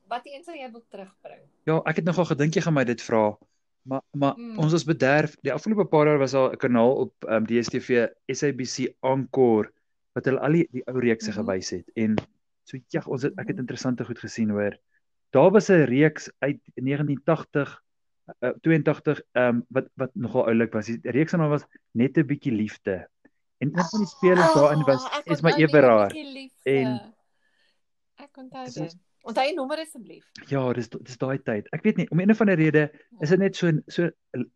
wat 0.09 0.23
een 0.27 0.43
sal 0.45 0.55
jy 0.55 0.71
wil 0.71 0.85
terugbring? 0.89 1.41
ja, 1.65 1.81
ek 1.85 1.97
het 1.97 2.05
nogal 2.05 2.25
gedink 2.25 2.55
jy 2.55 2.61
gaan 2.63 2.75
my 2.75 2.85
dit 2.85 3.03
vra. 3.03 3.37
Maar 3.83 4.03
maar 4.13 4.35
Mm. 4.37 4.59
ons 4.59 4.73
was 4.73 4.85
bederf. 4.85 5.37
Die 5.43 5.53
afgelope 5.53 5.85
paar 5.89 6.07
jaar 6.07 6.19
was 6.19 6.33
daar 6.33 6.53
'n 6.53 6.57
kanaal 6.57 6.95
op 6.97 7.13
ehm 7.25 7.35
um, 7.35 7.47
DStv 7.47 8.07
SABC 8.27 8.95
Encore 9.03 9.71
wat 10.13 10.25
hulle 10.25 10.41
al 10.41 10.53
die, 10.53 10.69
die 10.73 10.83
ou 10.87 10.99
reekse 10.99 11.31
Mhm. 11.31 11.39
mm 11.41 11.45
-hmm. 11.47 11.53
gewys 11.53 11.71
het 11.71 11.91
en 11.95 12.15
so 12.65 12.79
ja, 12.89 13.03
ons 13.07 13.23
het 13.23 13.33
ek 13.39 13.49
het 13.49 13.59
interessante 13.59 14.05
goed 14.05 14.19
gesien 14.19 14.51
hoor. 14.51 14.77
Daar 15.31 15.51
was 15.51 15.69
'n 15.71 15.85
reeks 15.85 16.31
uit 16.39 16.59
1980 16.75 17.83
uh, 18.41 18.51
82 18.61 19.21
ehm 19.33 19.49
um, 19.55 19.65
wat 19.69 19.87
wat 19.95 20.11
nogal 20.15 20.47
oulik 20.47 20.73
was. 20.73 20.87
Die 20.87 20.99
reeks 21.03 21.31
se 21.31 21.37
naam 21.37 21.49
was 21.51 21.65
Net 21.93 22.17
'n 22.19 22.27
bietjie 22.27 22.53
liefde. 22.53 23.09
En 23.59 23.69
een 23.79 23.85
van 23.85 23.99
die 24.01 24.09
spelers 24.09 24.55
daarin 24.55 24.83
was 24.85 25.05
onthou 25.05 25.43
net 25.43 25.57
'n 25.57 25.61
Everaar. 25.63 26.11
En- 26.65 27.15
ek 28.17 28.37
onthou 28.37 28.65
dit. 28.65 28.97
Onthou 29.27 29.45
jy 29.47 29.55
nommer 29.57 29.81
asseblief? 29.83 30.25
Ja, 30.51 30.63
dis 30.77 30.89
dis 30.93 31.19
daai 31.19 31.39
tyd. 31.43 31.67
Ek 31.75 31.83
weet 31.87 31.99
nie 32.01 32.07
om 32.15 32.21
een 32.23 32.31
of 32.31 32.41
ander 32.45 32.59
rede 32.59 32.87
is 33.25 33.33
dit 33.35 33.43
net 33.43 33.59
so 33.59 33.73
so 33.91 34.11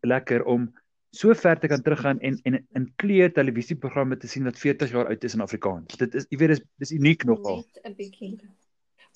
lekker 0.07 0.45
om 0.47 0.69
so 1.11 1.35
ver 1.35 1.59
te 1.59 1.67
kan 1.67 1.83
teruggaan 1.83 2.21
en 2.23 2.39
en 2.47 2.59
in 2.79 2.87
kleur 3.03 3.33
televisieprogramme 3.35 4.17
te 4.17 4.31
sien 4.31 4.47
wat 4.47 4.59
40 4.59 4.95
jaar 4.95 5.11
oud 5.11 5.23
is 5.27 5.35
in 5.35 5.43
Afrikaans. 5.43 5.99
Dit 5.99 6.15
is 6.15 6.27
jy 6.31 6.39
weet 6.39 6.55
dis 6.55 6.63
dis 6.85 6.95
uniek 6.95 7.27
nogal. 7.27 7.65
Net 7.65 7.91
'n 7.91 7.95
bietjie. 7.99 8.33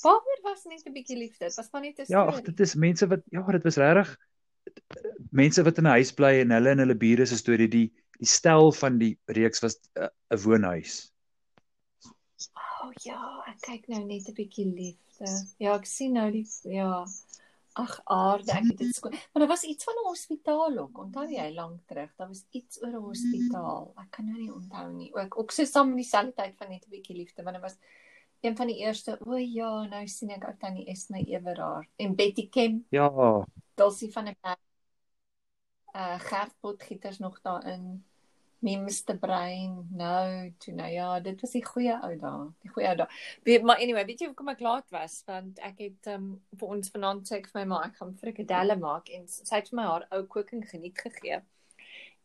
Waaroor 0.03 0.41
was 0.43 0.65
net 0.67 0.83
'n 0.85 0.93
bietjie 0.93 1.17
liefde? 1.17 1.47
Was 1.55 1.71
maar 1.71 1.81
net 1.81 1.99
'n 1.99 2.11
Ja, 2.11 2.25
ag 2.27 2.41
dit 2.41 2.59
is 2.59 2.75
mense 2.75 3.07
wat 3.07 3.23
ja, 3.31 3.45
dit 3.51 3.63
was 3.63 3.77
regtig 3.77 4.17
mense 5.31 5.63
wat 5.63 5.77
in 5.77 5.87
'n 5.87 5.95
huis 5.97 6.11
bly 6.11 6.39
en 6.41 6.51
hulle 6.51 6.69
en 6.69 6.79
hulle 6.83 6.95
bure 6.95 7.25
se 7.25 7.37
storie 7.37 7.67
die 7.67 7.93
die 8.19 8.27
stel 8.27 8.71
van 8.71 8.97
die 8.97 9.17
reeks 9.25 9.61
was 9.61 9.79
'n 9.95 10.09
uh, 10.33 10.39
woonhuis. 10.43 11.11
O 12.85 12.89
oh, 12.89 12.93
ja, 13.01 13.19
ek 13.49 13.63
kyk 13.65 13.87
nou 13.89 14.03
net 14.05 14.27
'n 14.29 14.35
bietjie 14.37 14.65
liefde. 14.69 15.29
Ja, 15.57 15.73
ek 15.73 15.87
sien 15.89 16.13
nou 16.13 16.27
die 16.29 16.45
ja. 16.69 17.05
Ag 17.75 17.95
aarde, 18.07 18.53
ek 18.53 18.67
het 18.69 18.77
dit 18.79 18.95
skoon. 18.95 19.15
Maar 19.33 19.41
daar 19.43 19.51
was 19.51 19.63
iets 19.67 19.83
van 19.83 19.97
'n 19.99 20.07
hospitaal 20.07 20.77
ook. 20.77 20.97
Onthou 20.97 21.25
jy 21.27 21.47
lank 21.53 21.81
terug? 21.89 22.11
Daar 22.15 22.27
was 22.27 22.45
iets 22.51 22.81
oor 22.83 22.93
'n 22.93 23.07
hospitaal. 23.07 23.91
Ek 24.03 24.11
kan 24.11 24.25
nou 24.25 24.37
nie 24.37 24.53
onthou 24.53 24.93
nie. 24.93 25.09
Ook 25.15 25.39
ook 25.39 25.51
so 25.51 25.65
saam 25.65 25.89
in 25.89 25.95
dieselfde 25.95 26.33
tyd 26.33 26.55
van 26.57 26.69
net 26.69 26.85
'n 26.85 26.89
bietjie 26.89 27.17
liefde, 27.17 27.43
want 27.43 27.55
dit 27.55 27.65
was 27.65 27.77
een 28.41 28.55
van 28.55 28.67
die 28.67 28.77
eerste. 28.77 29.17
O 29.25 29.35
ja, 29.35 29.85
nou 29.87 30.07
sien 30.07 30.29
ek 30.29 30.43
ou 30.43 30.55
tannie 30.57 30.85
Esme 30.85 31.25
Everaar 31.25 31.89
en 31.95 32.15
Betty 32.15 32.49
Kemp 32.49 32.85
Ja, 32.89 33.09
Dulcie 33.75 34.11
van 34.11 34.25
der 34.25 34.37
Berg. 34.41 34.59
Uh 35.95 36.19
Gert 36.19 36.53
Potgieters 36.59 37.17
nog 37.17 37.41
daarin. 37.41 38.05
Memes 38.65 39.04
te 39.06 39.13
brein. 39.21 39.75
Nou, 39.93 40.51
toe 40.63 40.73
nou 40.73 40.89
ja, 40.91 41.19
dit 41.23 41.41
was 41.41 41.51
die 41.54 41.62
goeie 41.65 41.93
ou 42.04 42.13
dae, 42.21 42.45
die 42.65 42.71
goeie 42.73 42.88
ou 42.89 42.95
dae. 43.04 43.08
Weet 43.45 43.63
maar 43.63 43.78
anyway, 43.84 44.06
weet 44.10 44.23
jy 44.23 44.28
hoekom 44.32 44.49
ek 44.56 44.63
laat 44.65 44.89
was? 44.95 45.19
Want 45.30 45.60
ek 45.63 45.78
het 45.86 46.10
um 46.15 46.32
vir 46.60 46.67
ons 46.78 46.89
vanaand 46.95 47.28
sê 47.30 47.38
ek 47.39 47.49
vir 47.51 47.62
my 47.62 47.65
ma 47.73 47.82
ek 47.86 47.99
gaan 48.01 48.15
frikadelle 48.21 48.78
maak 48.82 49.10
en 49.13 49.28
sy 49.28 49.56
het 49.60 49.69
vir 49.69 49.78
my 49.82 49.86
haar 49.89 50.08
ou 50.12 50.23
cooking 50.36 50.63
geniet 50.69 50.97
gegee. 50.97 51.41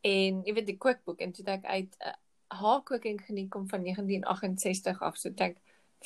En 0.02 0.42
jy 0.46 0.54
weet 0.56 0.66
die 0.70 0.78
kookboek 0.80 1.20
en 1.20 1.32
toe 1.36 1.44
het 1.44 1.58
ek 1.58 1.66
uit 1.68 1.96
uh, 2.06 2.14
haar 2.60 2.80
cooking 2.88 3.20
geniet 3.26 3.50
kom 3.50 3.68
van 3.68 3.84
1968 3.84 5.02
af, 5.02 5.18
so 5.20 5.28
ek 5.36 5.58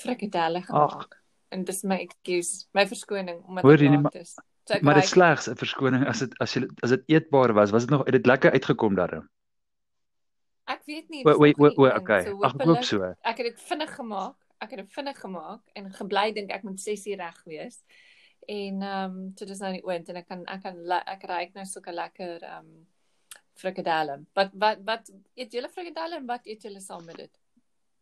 frikadelle 0.03 0.63
gemaak. 0.67 1.15
En 1.55 1.63
dis 1.65 1.85
my 1.87 2.01
excuse, 2.03 2.67
my 2.75 2.83
verskoning 2.91 3.39
omdat 3.47 3.63
Hoor 3.65 3.79
ek 3.79 3.87
jy 3.87 3.93
nie, 3.95 4.03
laat 4.03 4.19
is. 4.19 4.35
So 4.67 4.81
maar 4.83 4.99
dit 4.99 5.05
raai- 5.05 5.13
slegs 5.13 5.47
'n 5.49 5.57
verskoning 5.61 6.07
as 6.09 6.19
dit 6.25 6.35
as 6.41 6.55
jy 6.57 6.67
as 6.83 6.91
dit 6.91 7.03
eetbaar 7.15 7.53
was, 7.55 7.71
was 7.71 7.87
dit 7.87 7.91
nog 7.91 8.05
het 8.05 8.13
dit 8.19 8.27
lekker 8.27 8.51
uitgekom 8.51 8.95
daarin. 8.99 9.29
Ek 10.67 10.81
weet 10.89 11.09
nie. 11.11 11.23
O 11.27 11.31
o 11.31 11.35
o 11.35 11.45
nie 11.45 11.55
o 11.77 11.85
in, 11.87 11.97
okay. 12.01 12.23
so 12.25 12.31
Ag 12.43 12.55
ek 12.55 12.61
hoop 12.63 12.63
hopelik- 12.63 12.85
so. 12.89 13.03
Ek 13.23 13.37
het 13.43 13.47
dit 13.51 13.61
vinnig 13.69 13.95
gemaak. 13.95 14.37
Ek 14.61 14.71
het 14.71 14.79
dit 14.81 14.93
vinnig 14.93 15.19
gemaak 15.21 15.61
en 15.77 15.91
gebly 15.93 16.33
dink 16.33 16.51
ek 16.51 16.63
moet 16.65 16.81
6 16.81 17.07
uur 17.07 17.17
reg 17.21 17.43
wees. 17.45 17.83
En 18.49 18.83
ehm 18.83 19.11
um, 19.11 19.33
so 19.37 19.45
dis 19.47 19.59
nou 19.61 19.73
die 19.73 19.85
oond 19.85 20.09
en 20.09 20.17
ek 20.17 20.27
kan 20.29 20.45
ek 20.47 20.63
kan 20.63 20.77
ek 21.07 21.23
ruik 21.29 21.55
nou 21.55 21.65
sulke 21.65 21.93
lekker 21.93 22.43
ehm 22.43 22.59
um, 22.67 22.87
frikadelle. 23.57 24.25
Wat 24.35 24.51
wat 24.55 24.79
wat 24.85 25.11
eet 25.37 25.53
julle 25.53 25.69
frikadelle 25.69 26.17
en 26.17 26.27
wat 26.27 26.47
eet 26.47 26.63
julle 26.63 26.81
saam 26.81 27.05
met 27.05 27.17
dit? 27.17 27.31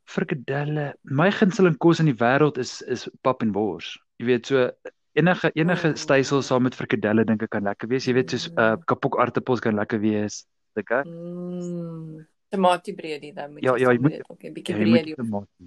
Frikadelle. 0.04 0.94
My 1.04 1.30
gunsteling 1.30 1.76
kos 1.78 2.00
in 2.00 2.06
die 2.10 2.18
wêreld 2.18 2.58
is 2.58 2.80
is 2.82 3.08
pap 3.22 3.42
en 3.42 3.52
wors. 3.52 3.98
Jy 4.18 4.26
weet 4.26 4.46
so 4.46 4.70
enige 5.14 5.50
enige 5.54 5.88
Mm. 5.92 5.96
stysel 5.96 6.42
saam 6.42 6.62
met 6.62 6.74
frikadelle 6.74 7.24
dink 7.24 7.42
ek 7.42 7.50
kan 7.50 7.62
lekker 7.64 7.88
wees. 7.88 8.06
Jy 8.06 8.14
weet 8.14 8.30
soos 8.30 8.48
uh 8.56 8.76
Mm. 8.76 8.84
kapok 8.86 9.18
aartappels 9.18 9.60
kan 9.60 9.74
lekker 9.74 10.00
wees. 10.00 10.44
Dink 10.74 10.90
ek. 10.90 11.06
Mm. 11.06 12.26
Tomatiebreedie 12.52 13.32
dan 13.34 13.52
moet 13.52 13.62
Ja, 13.64 13.76
ja, 13.76 13.90
jy 13.92 13.98
moet- 14.00 14.30
ook 14.30 14.42
'n 14.42 14.46
Ja, 14.46 14.52
bietjie 14.52 14.74
breedie. 14.76 15.14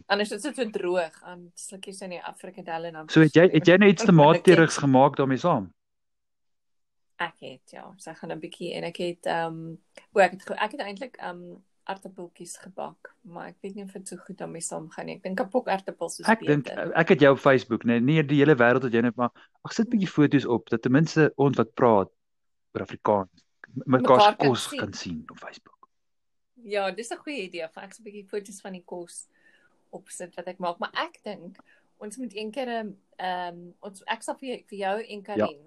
Anders 0.07 0.31
is 0.31 0.41
dit 0.41 0.55
so 0.55 0.69
droog 0.69 1.21
aan 1.23 1.51
slukkies 1.55 2.01
in 2.01 2.09
die 2.09 2.21
frikadelle 2.37 2.87
en 2.87 2.93
dan 2.93 3.09
So 3.09 3.21
het 3.21 3.33
jy 3.35 3.49
het 3.51 3.65
jy 3.67 3.77
nou 3.77 3.89
iets 3.89 4.03
Ek 4.03 4.11
moet 4.11 4.17
tomaaterigs 4.17 4.77
gemaak 4.77 5.15
daarmee 5.15 5.37
saam? 5.37 5.71
Ek 7.17 7.33
het 7.39 7.71
ja, 7.71 7.93
sy 7.97 8.13
gaan 8.13 8.31
'n 8.31 8.39
bietjie 8.39 8.73
en 8.75 8.83
ek 8.83 8.97
het 8.97 9.25
ehm 9.25 9.47
um, 9.53 9.77
o 10.13 10.19
ek 10.19 10.31
het 10.31 10.49
ek 10.51 10.71
het 10.71 10.81
eintlik 10.81 11.15
ehm 11.17 11.29
um, 11.41 11.63
aartappeltjies 11.87 12.57
gebak, 12.57 13.13
maar 13.21 13.47
ek 13.47 13.55
weet 13.61 13.75
nie 13.75 13.83
of 13.83 13.91
dit 13.93 14.07
so 14.07 14.15
goed 14.17 14.37
daarmee 14.37 14.61
saamgaan 14.61 15.05
nie. 15.05 15.15
Ek 15.15 15.23
dink 15.23 15.37
kapok 15.37 15.67
aartappels 15.67 16.19
is 16.19 16.27
Ek 16.27 16.39
dink 16.39 16.63
beter. 16.63 16.91
ek 16.93 17.09
het 17.09 17.19
jou 17.19 17.31
op 17.33 17.39
Facebook, 17.39 17.83
nee, 17.83 17.99
nie 17.99 18.23
die 18.23 18.37
hele 18.43 18.55
wêreld 18.55 18.83
het 18.83 18.93
jy 18.93 19.01
net 19.01 19.15
maar 19.15 19.29
ag 19.63 19.73
sit 19.73 19.85
'n 19.87 19.89
bietjie 19.91 20.09
foto's 20.09 20.45
op 20.45 20.69
dat 20.69 20.81
ten 20.81 20.91
minste 20.91 21.31
ons 21.37 21.57
wat 21.57 21.73
praat 21.73 22.09
oor 22.73 22.81
Afrikaans 22.81 23.29
mekaar 23.85 24.21
se 24.21 24.35
kos 24.37 24.67
kan 24.67 24.93
sien 24.93 25.23
op 25.29 25.37
Facebook. 25.37 25.74
Ja, 26.65 26.91
dis 26.91 27.11
'n 27.11 27.21
goeie 27.21 27.41
idee. 27.45 27.63
Ek 27.63 27.93
sal 27.93 28.01
'n 28.01 28.07
bietjie 28.07 28.27
foto's 28.27 28.61
van 28.61 28.73
die 28.73 28.83
kos 28.85 29.27
opsit 29.89 30.35
wat 30.35 30.47
ek 30.47 30.59
maak, 30.59 30.79
maar 30.79 30.93
ek 30.93 31.19
dink 31.23 31.59
ons 31.97 32.17
moet 32.17 32.33
een 32.35 32.51
keer 32.51 32.69
'n 32.69 32.97
ehm 33.17 33.57
um, 33.57 33.75
ons 33.79 34.03
ek 34.07 34.23
sal 34.23 34.35
vir, 34.35 34.63
vir 34.69 34.77
jou 34.77 35.03
en 35.03 35.21
Karin 35.21 35.63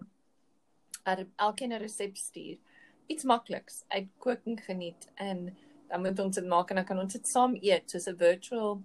ja. 1.06 1.24
elkeen 1.36 1.72
'n 1.72 1.80
resep 1.80 2.16
stuur. 2.16 2.58
Iets 3.06 3.24
makliks 3.24 3.84
uit 3.88 4.08
koking 4.18 4.64
geniet 4.64 5.08
en 5.14 5.56
dan 5.88 6.00
moet 6.00 6.18
ons 6.18 6.34
dit 6.34 6.46
maak 6.46 6.70
en 6.70 6.76
dan 6.76 6.84
kan 6.84 6.98
ons 6.98 7.12
dit 7.12 7.28
saam 7.28 7.54
eet 7.62 7.90
soos 7.90 8.08
'n 8.08 8.16
virtual 8.16 8.82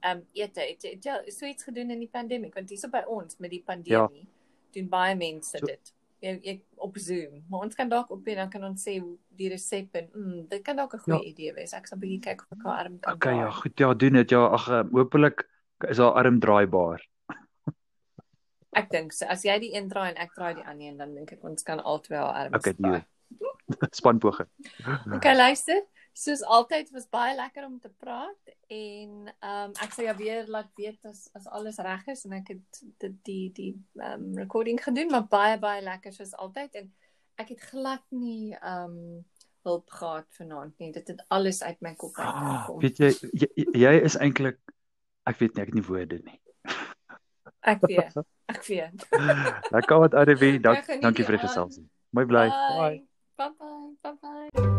ehm 0.00 0.18
um, 0.18 0.26
ete. 0.32 0.60
Het 0.60 0.82
jy 0.82 0.98
ja, 1.00 1.30
so 1.30 1.46
iets 1.46 1.64
gedoen 1.64 1.90
in 1.90 1.98
die 1.98 2.12
pandemie? 2.12 2.52
Want 2.54 2.68
hierso 2.68 2.88
by 2.88 3.04
ons 3.06 3.38
met 3.38 3.50
die 3.50 3.62
pandemie 3.62 4.26
ja. 4.26 4.32
doen 4.72 4.88
baie 4.88 5.14
mense 5.14 5.58
so, 5.58 5.66
dit. 5.66 5.95
Ek, 6.24 6.38
ek 6.48 6.62
op 6.80 6.96
Zoom. 6.98 7.42
Maar 7.50 7.66
ons 7.66 7.74
kan 7.76 7.88
dalk 7.88 8.10
op 8.10 8.28
en 8.32 8.38
dan 8.40 8.50
kan 8.52 8.64
ons 8.64 8.84
sê 8.88 8.96
die 9.36 9.50
resep 9.52 9.98
en 10.00 10.06
mm, 10.14 10.46
dit 10.48 10.62
kan 10.64 10.76
dalk 10.76 10.94
'n 10.96 11.04
goeie 11.04 11.20
ja. 11.20 11.30
idee 11.32 11.52
wees. 11.54 11.74
Ek 11.76 11.86
sal 11.86 11.98
bietjie 11.98 12.22
kyk 12.24 12.46
of 12.46 12.56
ek 12.56 12.64
haar 12.64 12.78
arm 12.84 12.98
kan. 13.00 13.14
Okay, 13.14 13.36
ja, 13.36 13.50
goed. 13.50 13.78
Ja, 13.78 13.94
doen 13.94 14.12
dit. 14.12 14.30
Ja, 14.30 14.46
ag, 14.46 14.68
ehm, 14.68 14.88
hopelik 14.96 15.44
is 15.88 15.98
haar 15.98 16.16
arm 16.16 16.40
draaibaar. 16.40 17.04
ek 18.80 18.90
dink 18.90 19.12
so. 19.12 19.26
As 19.26 19.44
jy 19.44 19.58
die 19.60 19.74
een 19.76 19.88
draai 19.88 20.14
en 20.14 20.16
ek 20.16 20.32
draai 20.32 20.54
die 20.54 20.64
ander 20.64 20.86
een, 20.86 20.96
dan 20.96 21.14
dink 21.14 21.32
ek 21.32 21.44
ons 21.44 21.62
kan 21.62 21.80
albei 21.80 22.18
haar 22.18 22.46
arms. 22.46 22.56
Okay, 22.56 22.74
nee. 22.78 23.04
Spanpoging. 24.00 24.48
okay, 25.16 25.36
luister. 25.36 25.84
Soos 26.16 26.40
altyd 26.42 26.90
was 26.96 27.08
baie 27.12 27.36
lekker 27.36 27.66
om 27.66 27.76
te 27.80 27.92
praat 28.00 28.45
en 28.66 29.10
ehm 29.38 29.70
um, 29.70 29.72
ek 29.82 29.92
sal 29.94 30.08
jou 30.08 30.16
weer 30.18 30.46
laat 30.50 30.70
weet 30.74 31.04
as 31.06 31.26
as 31.38 31.46
alles 31.46 31.78
reg 31.78 32.06
is 32.10 32.24
en 32.26 32.32
ek 32.40 32.54
het 32.54 32.80
dit 33.04 33.16
die 33.28 33.52
die 33.54 33.72
ehm 34.00 34.26
um, 34.26 34.38
recording 34.38 34.82
gedoen 34.82 35.10
maar 35.10 35.26
baie 35.30 35.58
baie 35.58 35.82
lekker 35.82 36.12
soos 36.12 36.34
altyd 36.34 36.74
en 36.82 36.92
ek 37.36 37.54
het 37.54 37.66
glad 37.70 38.04
nie 38.10 38.54
ehm 38.54 38.96
um, 38.96 39.24
hulp 39.66 39.90
gehad 39.90 40.26
vanaand 40.38 40.78
nie 40.78 40.92
dit 40.92 41.08
het 41.08 41.22
alles 41.28 41.62
uit 41.62 41.80
my 41.80 41.94
kop 41.94 42.18
uit 42.18 42.26
ah. 42.26 42.68
Weet 42.82 42.98
jy 42.98 43.12
jy, 43.32 43.48
jy 43.74 43.94
is 44.08 44.18
eintlik 44.18 44.60
ek 45.26 45.38
weet 45.42 45.54
nie 45.54 45.62
ek 45.62 45.72
het 45.72 45.78
nie 45.78 45.86
woorde 45.86 46.20
nie. 46.22 46.40
Ek 47.66 47.82
weet. 47.82 48.14
Ek 48.46 48.62
weet. 48.62 49.06
Lekker 49.74 49.98
wat 50.04 50.14
Adewie, 50.14 50.60
dank, 50.62 50.86
dankie 51.02 51.26
vir 51.26 51.40
die 51.40 51.44
geselsie. 51.48 51.84
Mooi 52.14 52.26
bly. 52.30 52.46
Bye. 52.46 53.02
Bye. 53.36 54.75